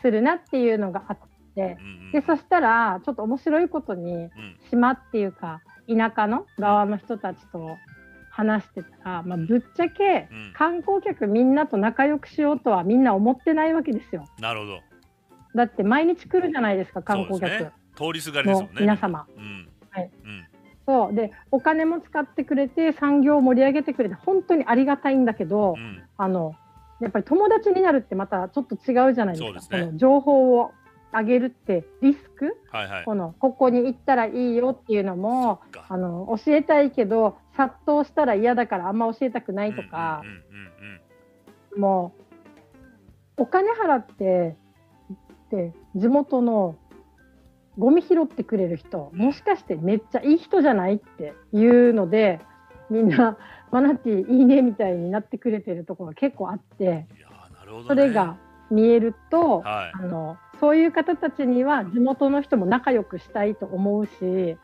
[0.00, 1.18] するなっていうのがあっ
[1.54, 4.30] て、うんうん、でそしたらちょっと面白いことに、うん、
[4.70, 7.76] 島っていうか田舎の側の人たちと
[8.30, 14.26] 話してたら、まあ、ぶっちゃけ観光客みんなと仲良くしようとはみんな思ってないわけですよ。
[14.38, 14.80] なるほど。
[15.54, 19.26] だって毎日来るじゃないですか観光客、ね、通りすがりですもんね皆様。
[19.36, 20.45] うん、はい、うん
[20.86, 21.14] そう。
[21.14, 26.54] でお金も使ってくれて産業を盛り上げてくれて本当にありがたいんだけど、うん、あの
[27.00, 30.70] やっぱり友達になるってまたちょっと違うじゃないですか、ね、の情報を
[31.12, 40.22] あげるってリスク、はいはい、このここに行ったらいいよっていうのもあの教えたいけど殺到したら嫌だからあんま教えたくないとか、
[41.76, 42.12] も
[43.38, 44.56] うお金払って
[45.50, 46.76] で地元の
[47.78, 52.40] ゴミ拾ってくれる人もしかしてめっちゃいい人じゃないっていうので
[52.90, 53.36] みんな
[53.72, 57.08] マナティーいいねみたいになってくれてるところが結構あって、ね、
[57.86, 58.36] それが
[58.70, 64.56] 見えると、はい、あのそういう方たちには地元の人も仲良くしたいと思うし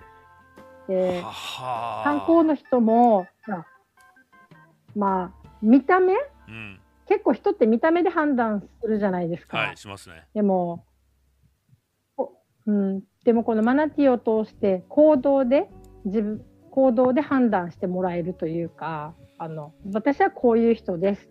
[0.88, 1.22] で
[2.04, 3.26] 観光の人も
[4.96, 6.14] まあ見た目、
[6.48, 9.58] うん、結構人って見た目で判断するじゃないですか。
[9.58, 10.26] はい、しますね。
[10.34, 10.84] でも
[12.66, 15.68] うん、でもこのマナティーを通して行動で
[16.04, 21.28] 自分行動で判断してもらえるというかあの私はこういう人です。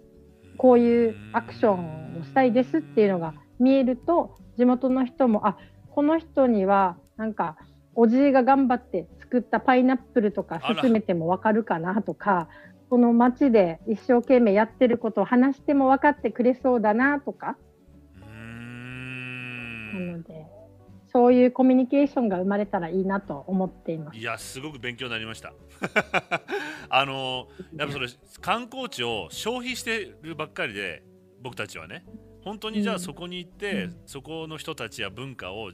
[0.57, 5.57] こういうアクションをしたいですっていうのが見えると地元の人もあ
[5.89, 7.57] この人にはなんか
[7.95, 12.47] おじいが頑張って作ったパイナップルとか勧めても分かるかなとか
[12.89, 17.57] この町で一生懸命やってることを話しても分かってくれそうだなとか。
[19.93, 20.45] なので
[21.11, 24.17] そういうコミュニケーションが生まれたらいいなと思っています。
[24.17, 25.53] いや、すごく勉強になりました。
[26.89, 28.07] あの、やっぱそれ
[28.39, 31.03] 観光地を消費してるばっかりで、
[31.41, 32.05] 僕たちはね。
[32.43, 35.71] 本当にじゃあそこに行って、うん、そこの人たちや文化を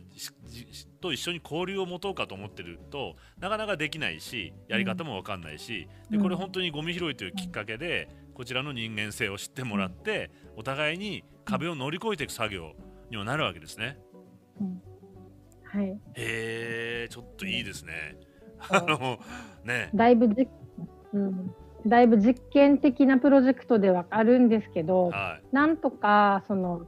[1.00, 12.73] と一緒に交流を持とうかと思ってるとなかなかできないしやり方も分かんないし、でこれ本当にゴミ拾いというきっかけでこちらの人間性を知ってもらってお互いに壁を乗り越えていく作業
[13.10, 13.97] にもなるわけですね。
[14.60, 14.87] うん
[15.78, 15.90] はい。
[15.90, 18.18] へえ、ちょっといいですね。
[18.70, 19.20] あの
[19.63, 19.92] ね。
[19.94, 20.48] だいぶじ、
[21.13, 21.54] うん、
[21.86, 26.88] だいぶ実験的なプロジェクトではあるんですけど、はい、なんとかその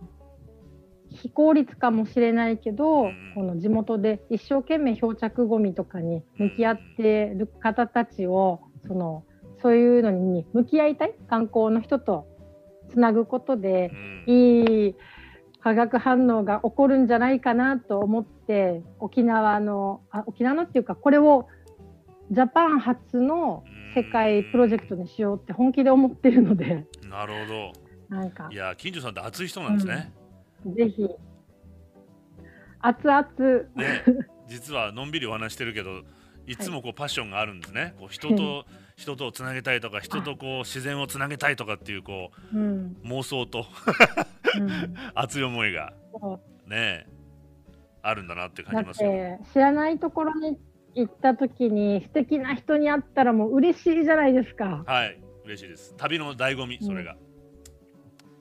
[1.12, 9.24] 非効率かもしれないけど、うん、この地元で一生懸命漂着ごみとかに向き合ってる方たちを、うん、その
[9.62, 12.26] そういうのに向き合いたい観光の人と
[12.90, 13.92] つなぐことで、
[14.28, 14.96] うん、いい
[15.62, 21.48] 化学反応が起こるんじゃないかなと思って沖縄のあ沖縄のっていうかこれを
[22.32, 23.64] ジャパン初の
[23.96, 26.86] 世界プロジェクトにしようって本気で思ってるので。
[27.10, 27.74] なるほど。
[28.08, 28.50] なんか。
[28.52, 30.14] いや金城さんって熱い人なんですね、
[30.66, 31.10] うん、ぜひ。
[32.82, 33.24] 熱々。
[33.76, 34.04] ね。
[34.48, 36.04] 実はのんびりお話してるけど
[36.48, 38.66] いつもこうパッションがあるんですね、こう人と、
[39.00, 43.66] 人とつなげたいとか人とこう自然をつなげたいとかっていうこう、うん、妄想と
[45.16, 45.94] 熱い思いが
[46.68, 47.08] ね
[48.02, 49.40] あるんだなって感じますよ。
[49.54, 50.60] 知らないところに
[50.96, 54.84] 行った時に素敵な人に会ったらもう嬉しいじゃないですか。
[54.86, 55.96] はい嬉しいです。
[55.98, 57.16] 旅の醍醐味それが、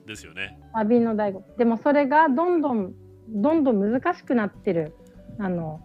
[0.01, 0.59] うん、ですよね。
[0.73, 1.57] 旅の醍醐味。
[1.57, 2.93] でもそれがどんどん
[3.29, 4.93] どんどん難しくなってる。
[5.39, 5.79] あの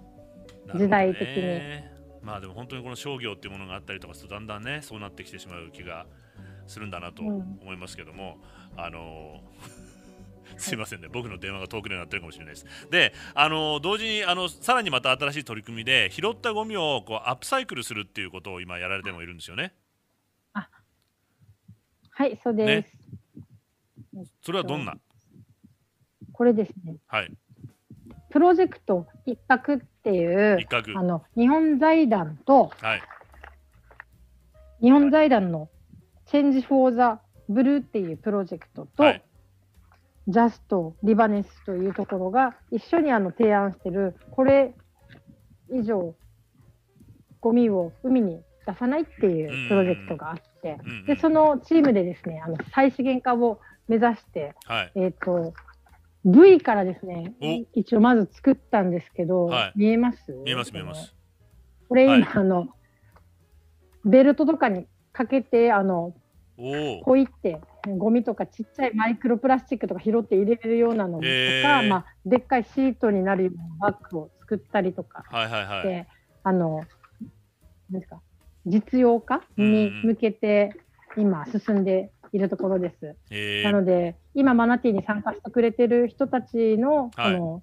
[0.75, 1.94] 時代的に
[2.25, 6.07] まあでも本当にこの商業っていうものがあったりとかするとだんだんねそうなってきてしまう気が
[6.67, 8.39] するんだなと思いますけども、
[8.77, 9.41] うん、あの
[10.57, 12.67] すいませんね、僕の電話が遠くになってるかもしれないです。
[12.91, 19.75] で、あの同時にあのさらにまた新しい取り組みで拾ったゴミをこうアップサイクルするっていうことを今やられてもいるんですよね。
[20.53, 20.69] あ、
[22.11, 24.17] はい、そうです。
[24.17, 24.95] ね、それはどんな？
[26.33, 26.97] これですね。
[27.07, 27.33] はい。
[28.31, 30.59] プロジェクト一角っていう
[30.97, 33.03] あの日本財団と、はい、
[34.83, 35.71] 日本財団の
[36.27, 39.25] チェンジフォーザブルーっていうプロジェクトと、はい、
[40.29, 44.75] ジャスト、リバネスというところが一緒にあの提案してる、これ
[45.73, 46.15] 以上、
[47.41, 55.55] ゴミを海に出さないっていうプロジェクトがあって、でそのチームでですね、あの再資源化を目指して、はい、えっ、ー、と、
[56.25, 57.35] V からですね、
[57.75, 60.33] 一応まず作ったんですけど、はい、見えます？
[60.45, 61.15] 見えます、見えます。
[61.89, 62.69] これ今、はい、あの、
[64.05, 66.15] ベルトとかにかけて、あの、
[67.05, 67.61] ポイって
[67.99, 76.09] ゴミとかちっちゃいマイクロプラスチックとか拾って入れるようなのとか、えー、まあ、でっかいシートになるようなバッグを作ったりとかして、はいはいはい、
[76.45, 76.85] あの
[77.91, 78.21] ですか
[78.67, 80.71] 実用化に向けて
[81.17, 83.17] 今進んでいるところです。
[83.65, 87.63] なので今マナティーに参加してくれてる人たちの,、はい、の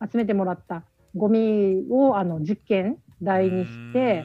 [0.00, 0.84] 集めてもらった
[1.14, 4.22] ゴミをあの実験台にして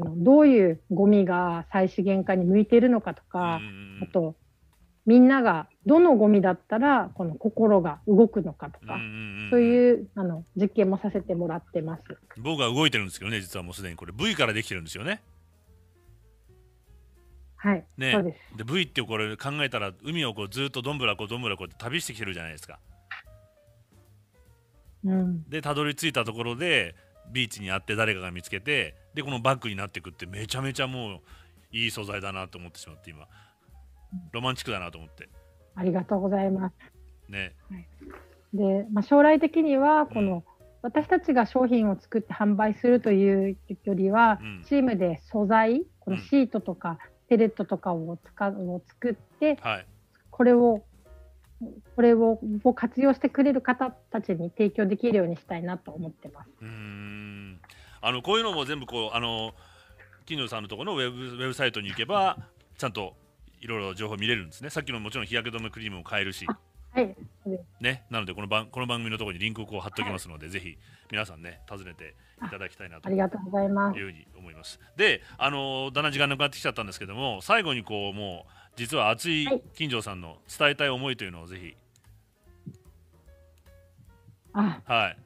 [0.00, 3.60] のどういうゴミが再資源化に向いているのかとか
[4.02, 4.34] あと
[5.04, 8.98] みんながどのゴミだったらこの心が動くのかとか、
[9.50, 12.02] そういうあの実験もさせてもらってます。
[12.38, 14.12] 僕は動いてるんですけどね実はもうすでにこれ。
[14.12, 15.20] V からできてるんですよね。
[17.62, 18.56] はい、ね、そうです。
[18.58, 22.80] で V ってこれ考えたら海をこうずっとどんぶらこどんぶらこって旅してきてるじゃないですか。
[25.04, 26.96] うん、でたどり着いたところで
[27.30, 31.20] ビーチにあって誰かが見つけてでこのバッグになっていくってめちゃめちゃもう
[31.70, 33.28] いい素材だなと思ってしまって今。
[34.32, 35.28] ロマンチックだなと思って。
[35.74, 36.74] ありがとうございます。
[37.28, 37.86] ね、はい、
[38.52, 40.42] で、まあ、将来的にはこの、うん、
[40.82, 46.98] 私たちが商品を作って販売するというよりは、うん、チームで素材このシートとか
[47.32, 49.86] ペレットとかを使うを作って、はい、
[50.30, 50.82] これを
[51.96, 56.50] これをを活用してくれる方たちに提供できるようにしたいなと思ってます。
[56.60, 57.58] うん
[58.02, 59.54] あのこういうのも全部こうあの
[60.26, 62.36] 金城さんのところのウェブウェブサイトに行けば
[62.76, 63.14] ちゃんと
[63.62, 64.68] いろいろ情報見れるんですね。
[64.68, 66.46] さっきのもちろん日焼け止めクリームも買えるし。
[66.92, 67.16] はい。
[67.80, 70.76] ね、なのでこの番この番組のところにリンクをこう貼っておきますので、はい、ぜひ
[71.10, 72.14] 皆さんね訪ねて
[72.44, 73.98] いただきたいなとありがとうございます。
[73.98, 74.78] いうふうに思います。
[74.96, 81.74] で、あのだんだん時間なくなってきちゃったんですけども、最後にこうもう実は熱い金城さんの伝えたい思いというのをぜひ
[84.54, 85.16] あ、はい。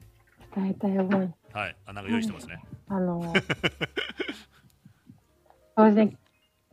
[0.55, 1.35] 伝えたい思い。
[1.53, 1.77] はい。
[1.87, 2.63] あ、なんか用意してますね。
[2.89, 3.35] あの。
[5.77, 6.17] そうですね。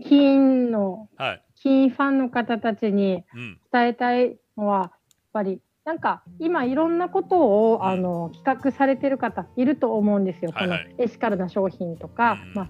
[0.01, 3.23] 金の、はい、金ファンの方たちに
[3.71, 4.89] 伝えたいのは、やっ
[5.33, 5.61] ぱり。
[5.85, 10.51] なんか今いろんなことを、あの企画されてる方いると思うんですよ。
[10.53, 12.69] はいはい、このエシカルな商品とか、うん、まあ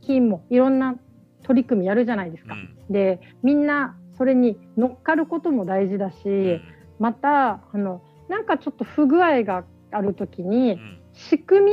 [0.00, 0.96] 金もいろんな
[1.44, 2.54] 取り組みやるじゃないですか。
[2.54, 6.62] うん、でみんなそれに乗っかることも大事だし、うん、
[6.98, 10.80] またあのなんかちょっと不具合がある時に、
[11.12, 11.72] 仕組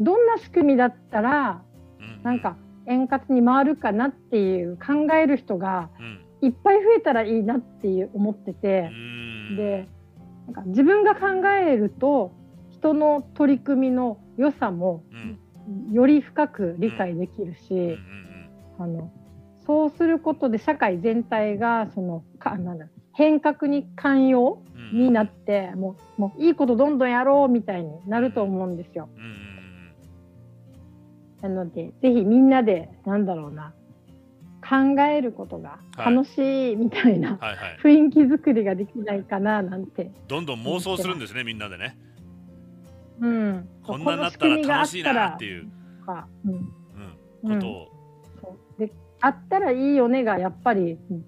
[0.00, 1.62] どんな仕組みだったら、
[2.22, 2.56] なんか
[2.86, 5.90] 円滑に回るかなっていう考える人が
[6.40, 8.90] いっぱい増えたらいいなっていう思ってて、
[9.56, 9.88] で
[10.46, 12.32] なんか自分が考えると
[12.70, 15.02] 人の取り組みの良さも
[15.92, 17.98] より深く理解できるし、
[18.78, 19.12] あの
[19.66, 24.62] そうすることで社会全体がそのかなんだ変革に寛容
[24.92, 29.08] になって、うん、もうもういいことどんどんやろうみたいになると思うんですよ。
[31.42, 33.74] なのでぜひみんなでなんだろうな
[34.68, 37.38] 考えることが楽しいみたいな、
[37.82, 40.10] 雰囲気作りができないかななんて。
[40.26, 41.96] どんどん妄想するんですねみんなでね。
[43.20, 45.68] うん、こんなになったら楽しいなっていう。
[46.04, 46.72] か、うん
[47.44, 47.88] うん、ことを、
[48.78, 51.24] うん、であったらいいよねがやっぱり、うん。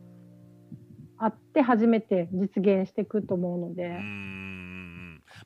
[1.22, 4.00] あって初めて実現していくと思うので。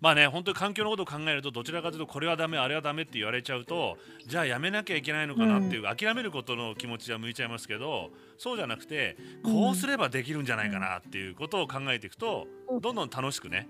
[0.04, 3.96] まあね本当に環境のことを考えるとどちらかというとこれはダメあれはダメって言われちゃうと
[4.26, 12.46] じゃあやめなきゃいけないのかなっていう、うん、諦めることの気持ちは向いちゃいますけどそうじゃなくてこうすればできるんじゃないかなっていうことを考えていくと、
[12.82, 13.66] どんどん楽しくね、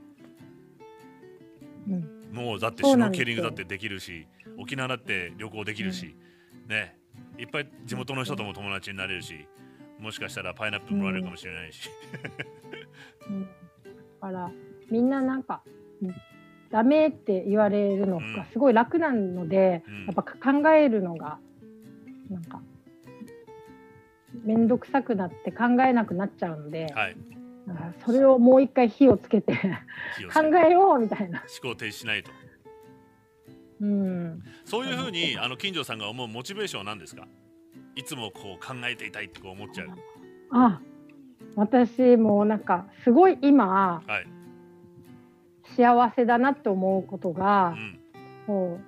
[1.89, 4.27] うん、もうだってシュノーケリングだってできるし
[4.59, 6.17] 沖縄だって旅行できるし、
[6.65, 6.99] うん、ね。
[7.39, 9.47] いっぱい地元の人とも友達になれるし。
[10.01, 11.89] もしかしたらパイナップルもらえるかもしれないし、
[13.31, 13.49] うん、だ
[14.21, 14.51] から
[14.91, 15.63] みんななんか
[16.71, 21.39] ダメって言われるのがすごい楽なので、うん、やっぱ考えるのが
[22.31, 22.61] なんか
[24.45, 27.17] 面倒くさくなって考えなくなっちゃうので、はい、
[28.05, 29.55] それをもう一回火をつけて。
[30.33, 31.43] 考えようみたいな。
[31.63, 32.31] 思考停止しないと、
[33.81, 37.27] うん、そういうふうにあの金城さんが思うモチベーションは何ですか？
[37.97, 39.89] いつもこう考えていたいってこう思っちゃう。
[40.51, 40.81] あ
[41.57, 44.27] 私もなんかすごい今、はい、
[45.77, 47.75] 幸せだなって思うことが、
[48.49, 48.81] うん、も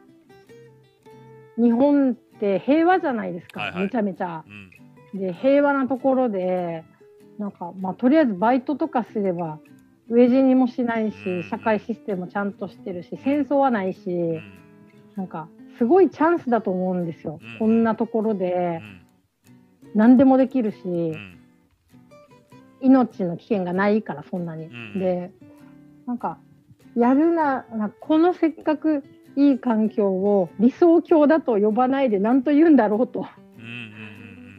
[1.59, 4.45] う日本って平和じゃないですか、はいはい、めちゃめちゃ。
[5.15, 6.85] うん、で平和なところで
[7.39, 9.59] なんか、まあ、とりあえずバイトとかすれば
[10.11, 14.43] 飢え死にもしないし、うん、社会システムもちゃんとしてるし戦争はないし、うん、
[15.17, 15.49] なんか
[15.79, 18.81] すごいチャンスだと思うんですよ、うん、こんなところで、
[19.95, 20.79] 何でもできるし、
[22.81, 24.71] 命の危険がないからそんなに。
[24.99, 25.31] で
[26.07, 26.39] なんか
[26.97, 29.05] やるならこのせっかく
[29.37, 33.27] いい環境を理想郷だと呼ばないで何と言うんだろうと。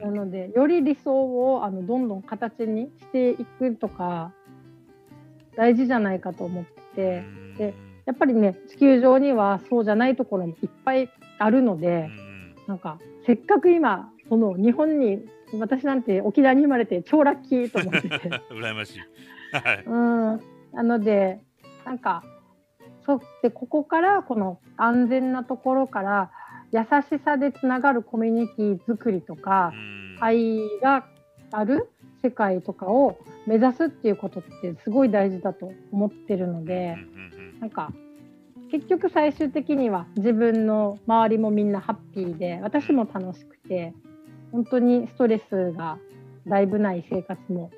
[0.02, 4.32] なのでより理想をあのどんどん形にしていくとか
[5.56, 7.24] 大事じゃないかと思ってて。
[7.58, 7.74] で
[8.06, 11.10] やっぱりね地球上にはそうじゃないところもいっぱい
[11.40, 15.26] あるので、うん、なんかせっかく今この日本に
[15.60, 18.30] 私なんて沖縄に生まれて超ラッキーと思ってて。
[18.50, 19.00] 羨ましい、
[19.52, 20.42] はい、うん。
[20.74, 21.42] なので
[21.88, 22.22] なんか
[23.06, 26.32] そってここからこの安全なところから
[26.74, 29.72] 優しさでつながるコミュニティ作りとか、
[30.20, 31.08] 愛が
[31.54, 31.90] ある
[32.22, 36.98] 世界とかを目指すっていうことってすごい大事だと思ってるので、
[37.62, 37.94] なんか
[38.70, 43.94] 結局最終的には自分の周りもみんなハッピーで私も楽しくて
[44.52, 46.00] 本当にストレスが
[46.46, 47.72] だいぶない生活も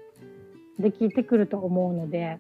[0.80, 2.39] できてくると思うので。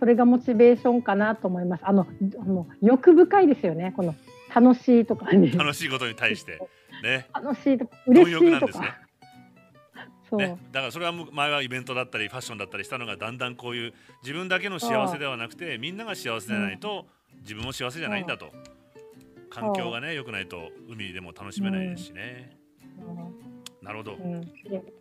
[0.00, 1.82] それがモチベーションかなと思います。
[1.84, 2.06] あの、
[2.40, 3.92] あの欲深いですよね。
[3.94, 4.14] この
[4.54, 5.30] 楽しいとか。
[5.30, 5.50] ね。
[5.54, 6.58] 楽しいことに対して。
[7.02, 7.28] ね。
[7.34, 8.80] 楽しいとか、嬉しいとか。
[8.80, 8.88] ね、
[10.28, 13.92] そう、ね、だからそれは前はイベントだったりファッションだったりしたのがだんだんこういう
[14.22, 17.06] 自分だけの幸せではなくてみんなが幸せでないと、
[17.42, 18.50] 自分も幸せじゃないんだと。
[19.50, 22.56] 環境がね良くないと海でも楽しめないですしね、
[23.82, 24.40] なるほど、うん、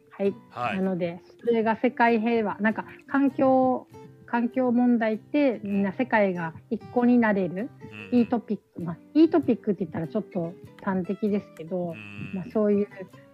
[0.10, 2.58] はい、はい、なのでそれが世界平和。
[2.60, 3.88] なんか環境
[4.30, 7.70] 環境問題ってみんな世界が一個になれる、
[8.12, 10.54] うん、いいトピック、まあ、いいトピックって言ったらちょっと
[10.84, 12.88] 端的ですけど、うん、まあ、そういう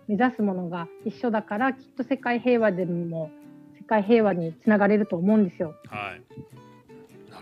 [0.07, 3.29] 目指すものが一緒だからきっと世界平和でも
[3.77, 5.75] 世界平和につながれると思うんですよ。
[5.87, 6.15] は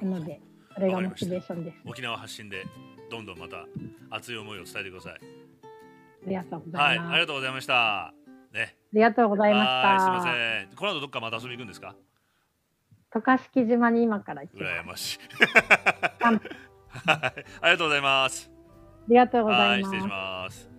[0.01, 0.41] い、なので
[0.73, 1.77] それがモチベーションです。
[1.85, 2.65] 沖縄発信で
[3.11, 3.65] どんどんまた
[4.09, 5.13] 熱い思いを伝えてください。
[5.13, 6.81] ありがとうございます。
[6.81, 8.13] はい、ありがとうございました。
[8.53, 8.75] ね。
[8.75, 9.99] ありがとうございました。
[9.99, 10.75] すみません。
[10.75, 11.95] この後どっかまた遊び行くんですか？
[13.13, 14.73] 渡嘉敷島に今から行きます。
[14.73, 15.19] 羨ましい。
[17.05, 17.33] あ
[17.63, 18.51] りがとうございます。
[18.51, 19.91] ありがとうございます。
[19.91, 20.69] 失礼します。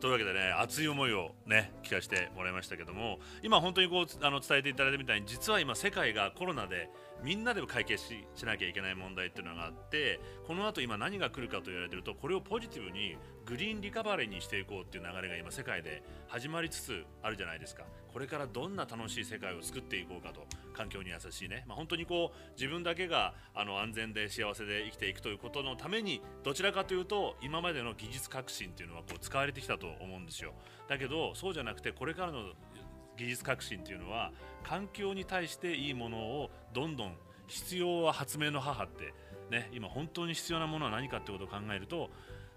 [0.00, 6.88] というわけでね熱い思いをね聞かせてもらいましたけども今本当にこうあの伝えていただいたみたいに実は今世界がコロナで
[7.22, 13.16] みんなで解決ししなきゃいけない問題っていうのがあってこの後今何が来るかと言われてるとこれをポジティブに
[13.46, 17.84] グリーンリカバリーにしていこうっていう流れが今世界で始まりつつあるじゃないですか。
[18.12, 30.52] これからどんな楽しい世界を作っていこうかと環境に優しいね、まあ、本当にこう自分だけがあの安全で幸せで生きていくということのためにどちらかというと今までの技術革新っていうのはこう使われてきたと思うんですよ。
[30.88, 32.52] だけどそうじゃなくてこれからの
[33.18, 37.16] 技術革新っていうのは環境に対していいものをどんどん
[37.46, 39.12] 必要は発明の母って
[39.50, 42.10] ね今本当に必要なものは何かってことを考えると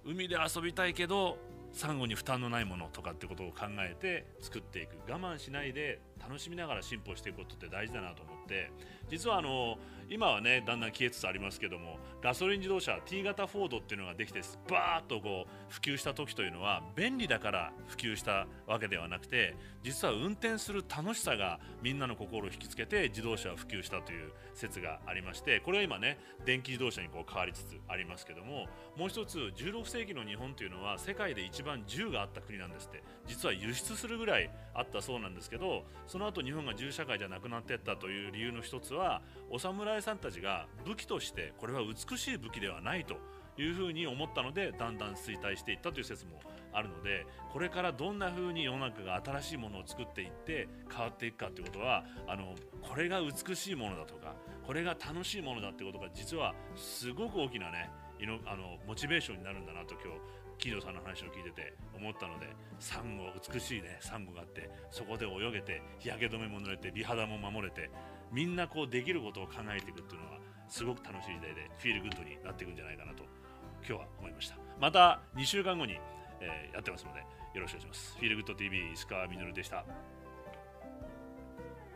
[0.05, 1.37] 海で遊びたいけど
[1.73, 4.97] サンゴに負担のないものとかってことを考えて作っていく。
[5.09, 8.71] 我慢しないで楽しみながら進歩していくことって大事だなと思って
[9.09, 9.77] 実はあの
[10.09, 28.67] 今はねだんだん消えつつありますけどもガソリン自動車 T 型フォードっていうのができてバーッとこう普及した時というのは便利だから普及したわけではなくて実は運転する楽しさがみんなの心を引きつけて自動車を普及したという説がありましてこれは今ね電気自動車にこう変わりつつありますけども
[28.97, 33.01] もう一つ16世紀の日本というのは世界で一番銃があった国なんですって。
[33.27, 43.15] 実は輸出するぐらいあったそうなんですけどその後日本が銃社会じゃなくなってったという理由の一つはお侍さんたちが武器としてこれは美しい武器ではないと
[43.57, 46.41] いうふうに思ったのでだんだん衰退していったという説も
[46.73, 54.35] あるのでこれからどんなふうに世の中が新しいものを作っていって変わっていくかということはあのこれが美しいものだとか
[54.67, 57.89] これが楽しいものだってことが実はすごく大きなね
[58.45, 60.19] あのモチベーションになるんだなと今日
[60.61, 62.45] 金城さんの話を聞いてて思ったので
[62.79, 67.89] サンゴ美しいねサンゴがあってそこで泳げて日焼け止めも塗れて美肌も守れて
[68.31, 70.39] みんなこうできることを考えていくっていうのは
[70.69, 73.23] すごく楽しい時代で feel good になっていくんじゃないかなと
[73.81, 74.55] 今日は思いました。
[74.79, 75.99] また2週間後に、
[76.39, 77.25] えー、やってますのでよ
[77.61, 78.15] ろしくお願いします。
[78.17, 79.83] フィールグッド TV 石川稔でした。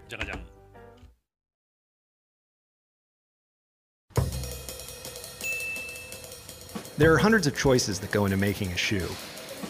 [0.10, 0.55] じゃがじゃん。
[6.98, 9.10] There are hundreds of choices that go into making a shoe,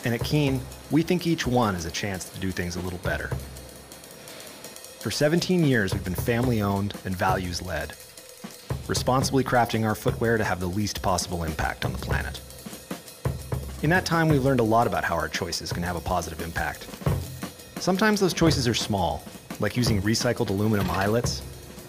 [0.04, 0.62] and at Keen,
[0.92, 3.30] we think each one is a chance to do things a little better.
[5.00, 7.94] For 17 years, we've been family owned and values led,
[8.88, 12.42] responsibly crafting our footwear to have the least possible impact on the planet.
[13.82, 16.42] In that time, we've learned a lot about how our choices can have a positive
[16.42, 16.88] impact.
[17.80, 19.24] Sometimes those choices are small,
[19.60, 21.42] like using recycled aluminum eyelets,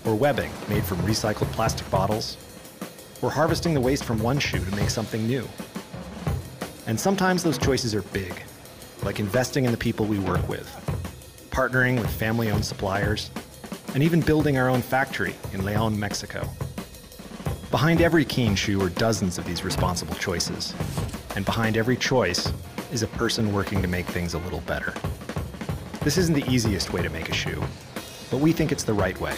[0.07, 2.39] or webbing made from recycled plastic bottles,
[3.21, 5.49] we're harvesting the waste from one shoe to make something new.
[6.87, 8.43] And sometimes those choices are big,
[9.03, 10.69] like investing in the people we work with,
[11.51, 13.31] partnering with family owned suppliers,
[13.95, 16.49] and even building our own factory in Leon, Mexico.
[17.71, 20.75] Behind every Keen shoe are dozens of these responsible choices.
[21.35, 22.53] And behind every choice
[22.93, 24.95] is a person working to make things a little better.
[26.03, 27.63] This isn't the easiest way to make a shoe,
[28.31, 29.37] but we think it's the right way.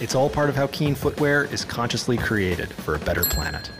[0.00, 3.70] It's all part of how Keen Footwear is consciously created for a better planet.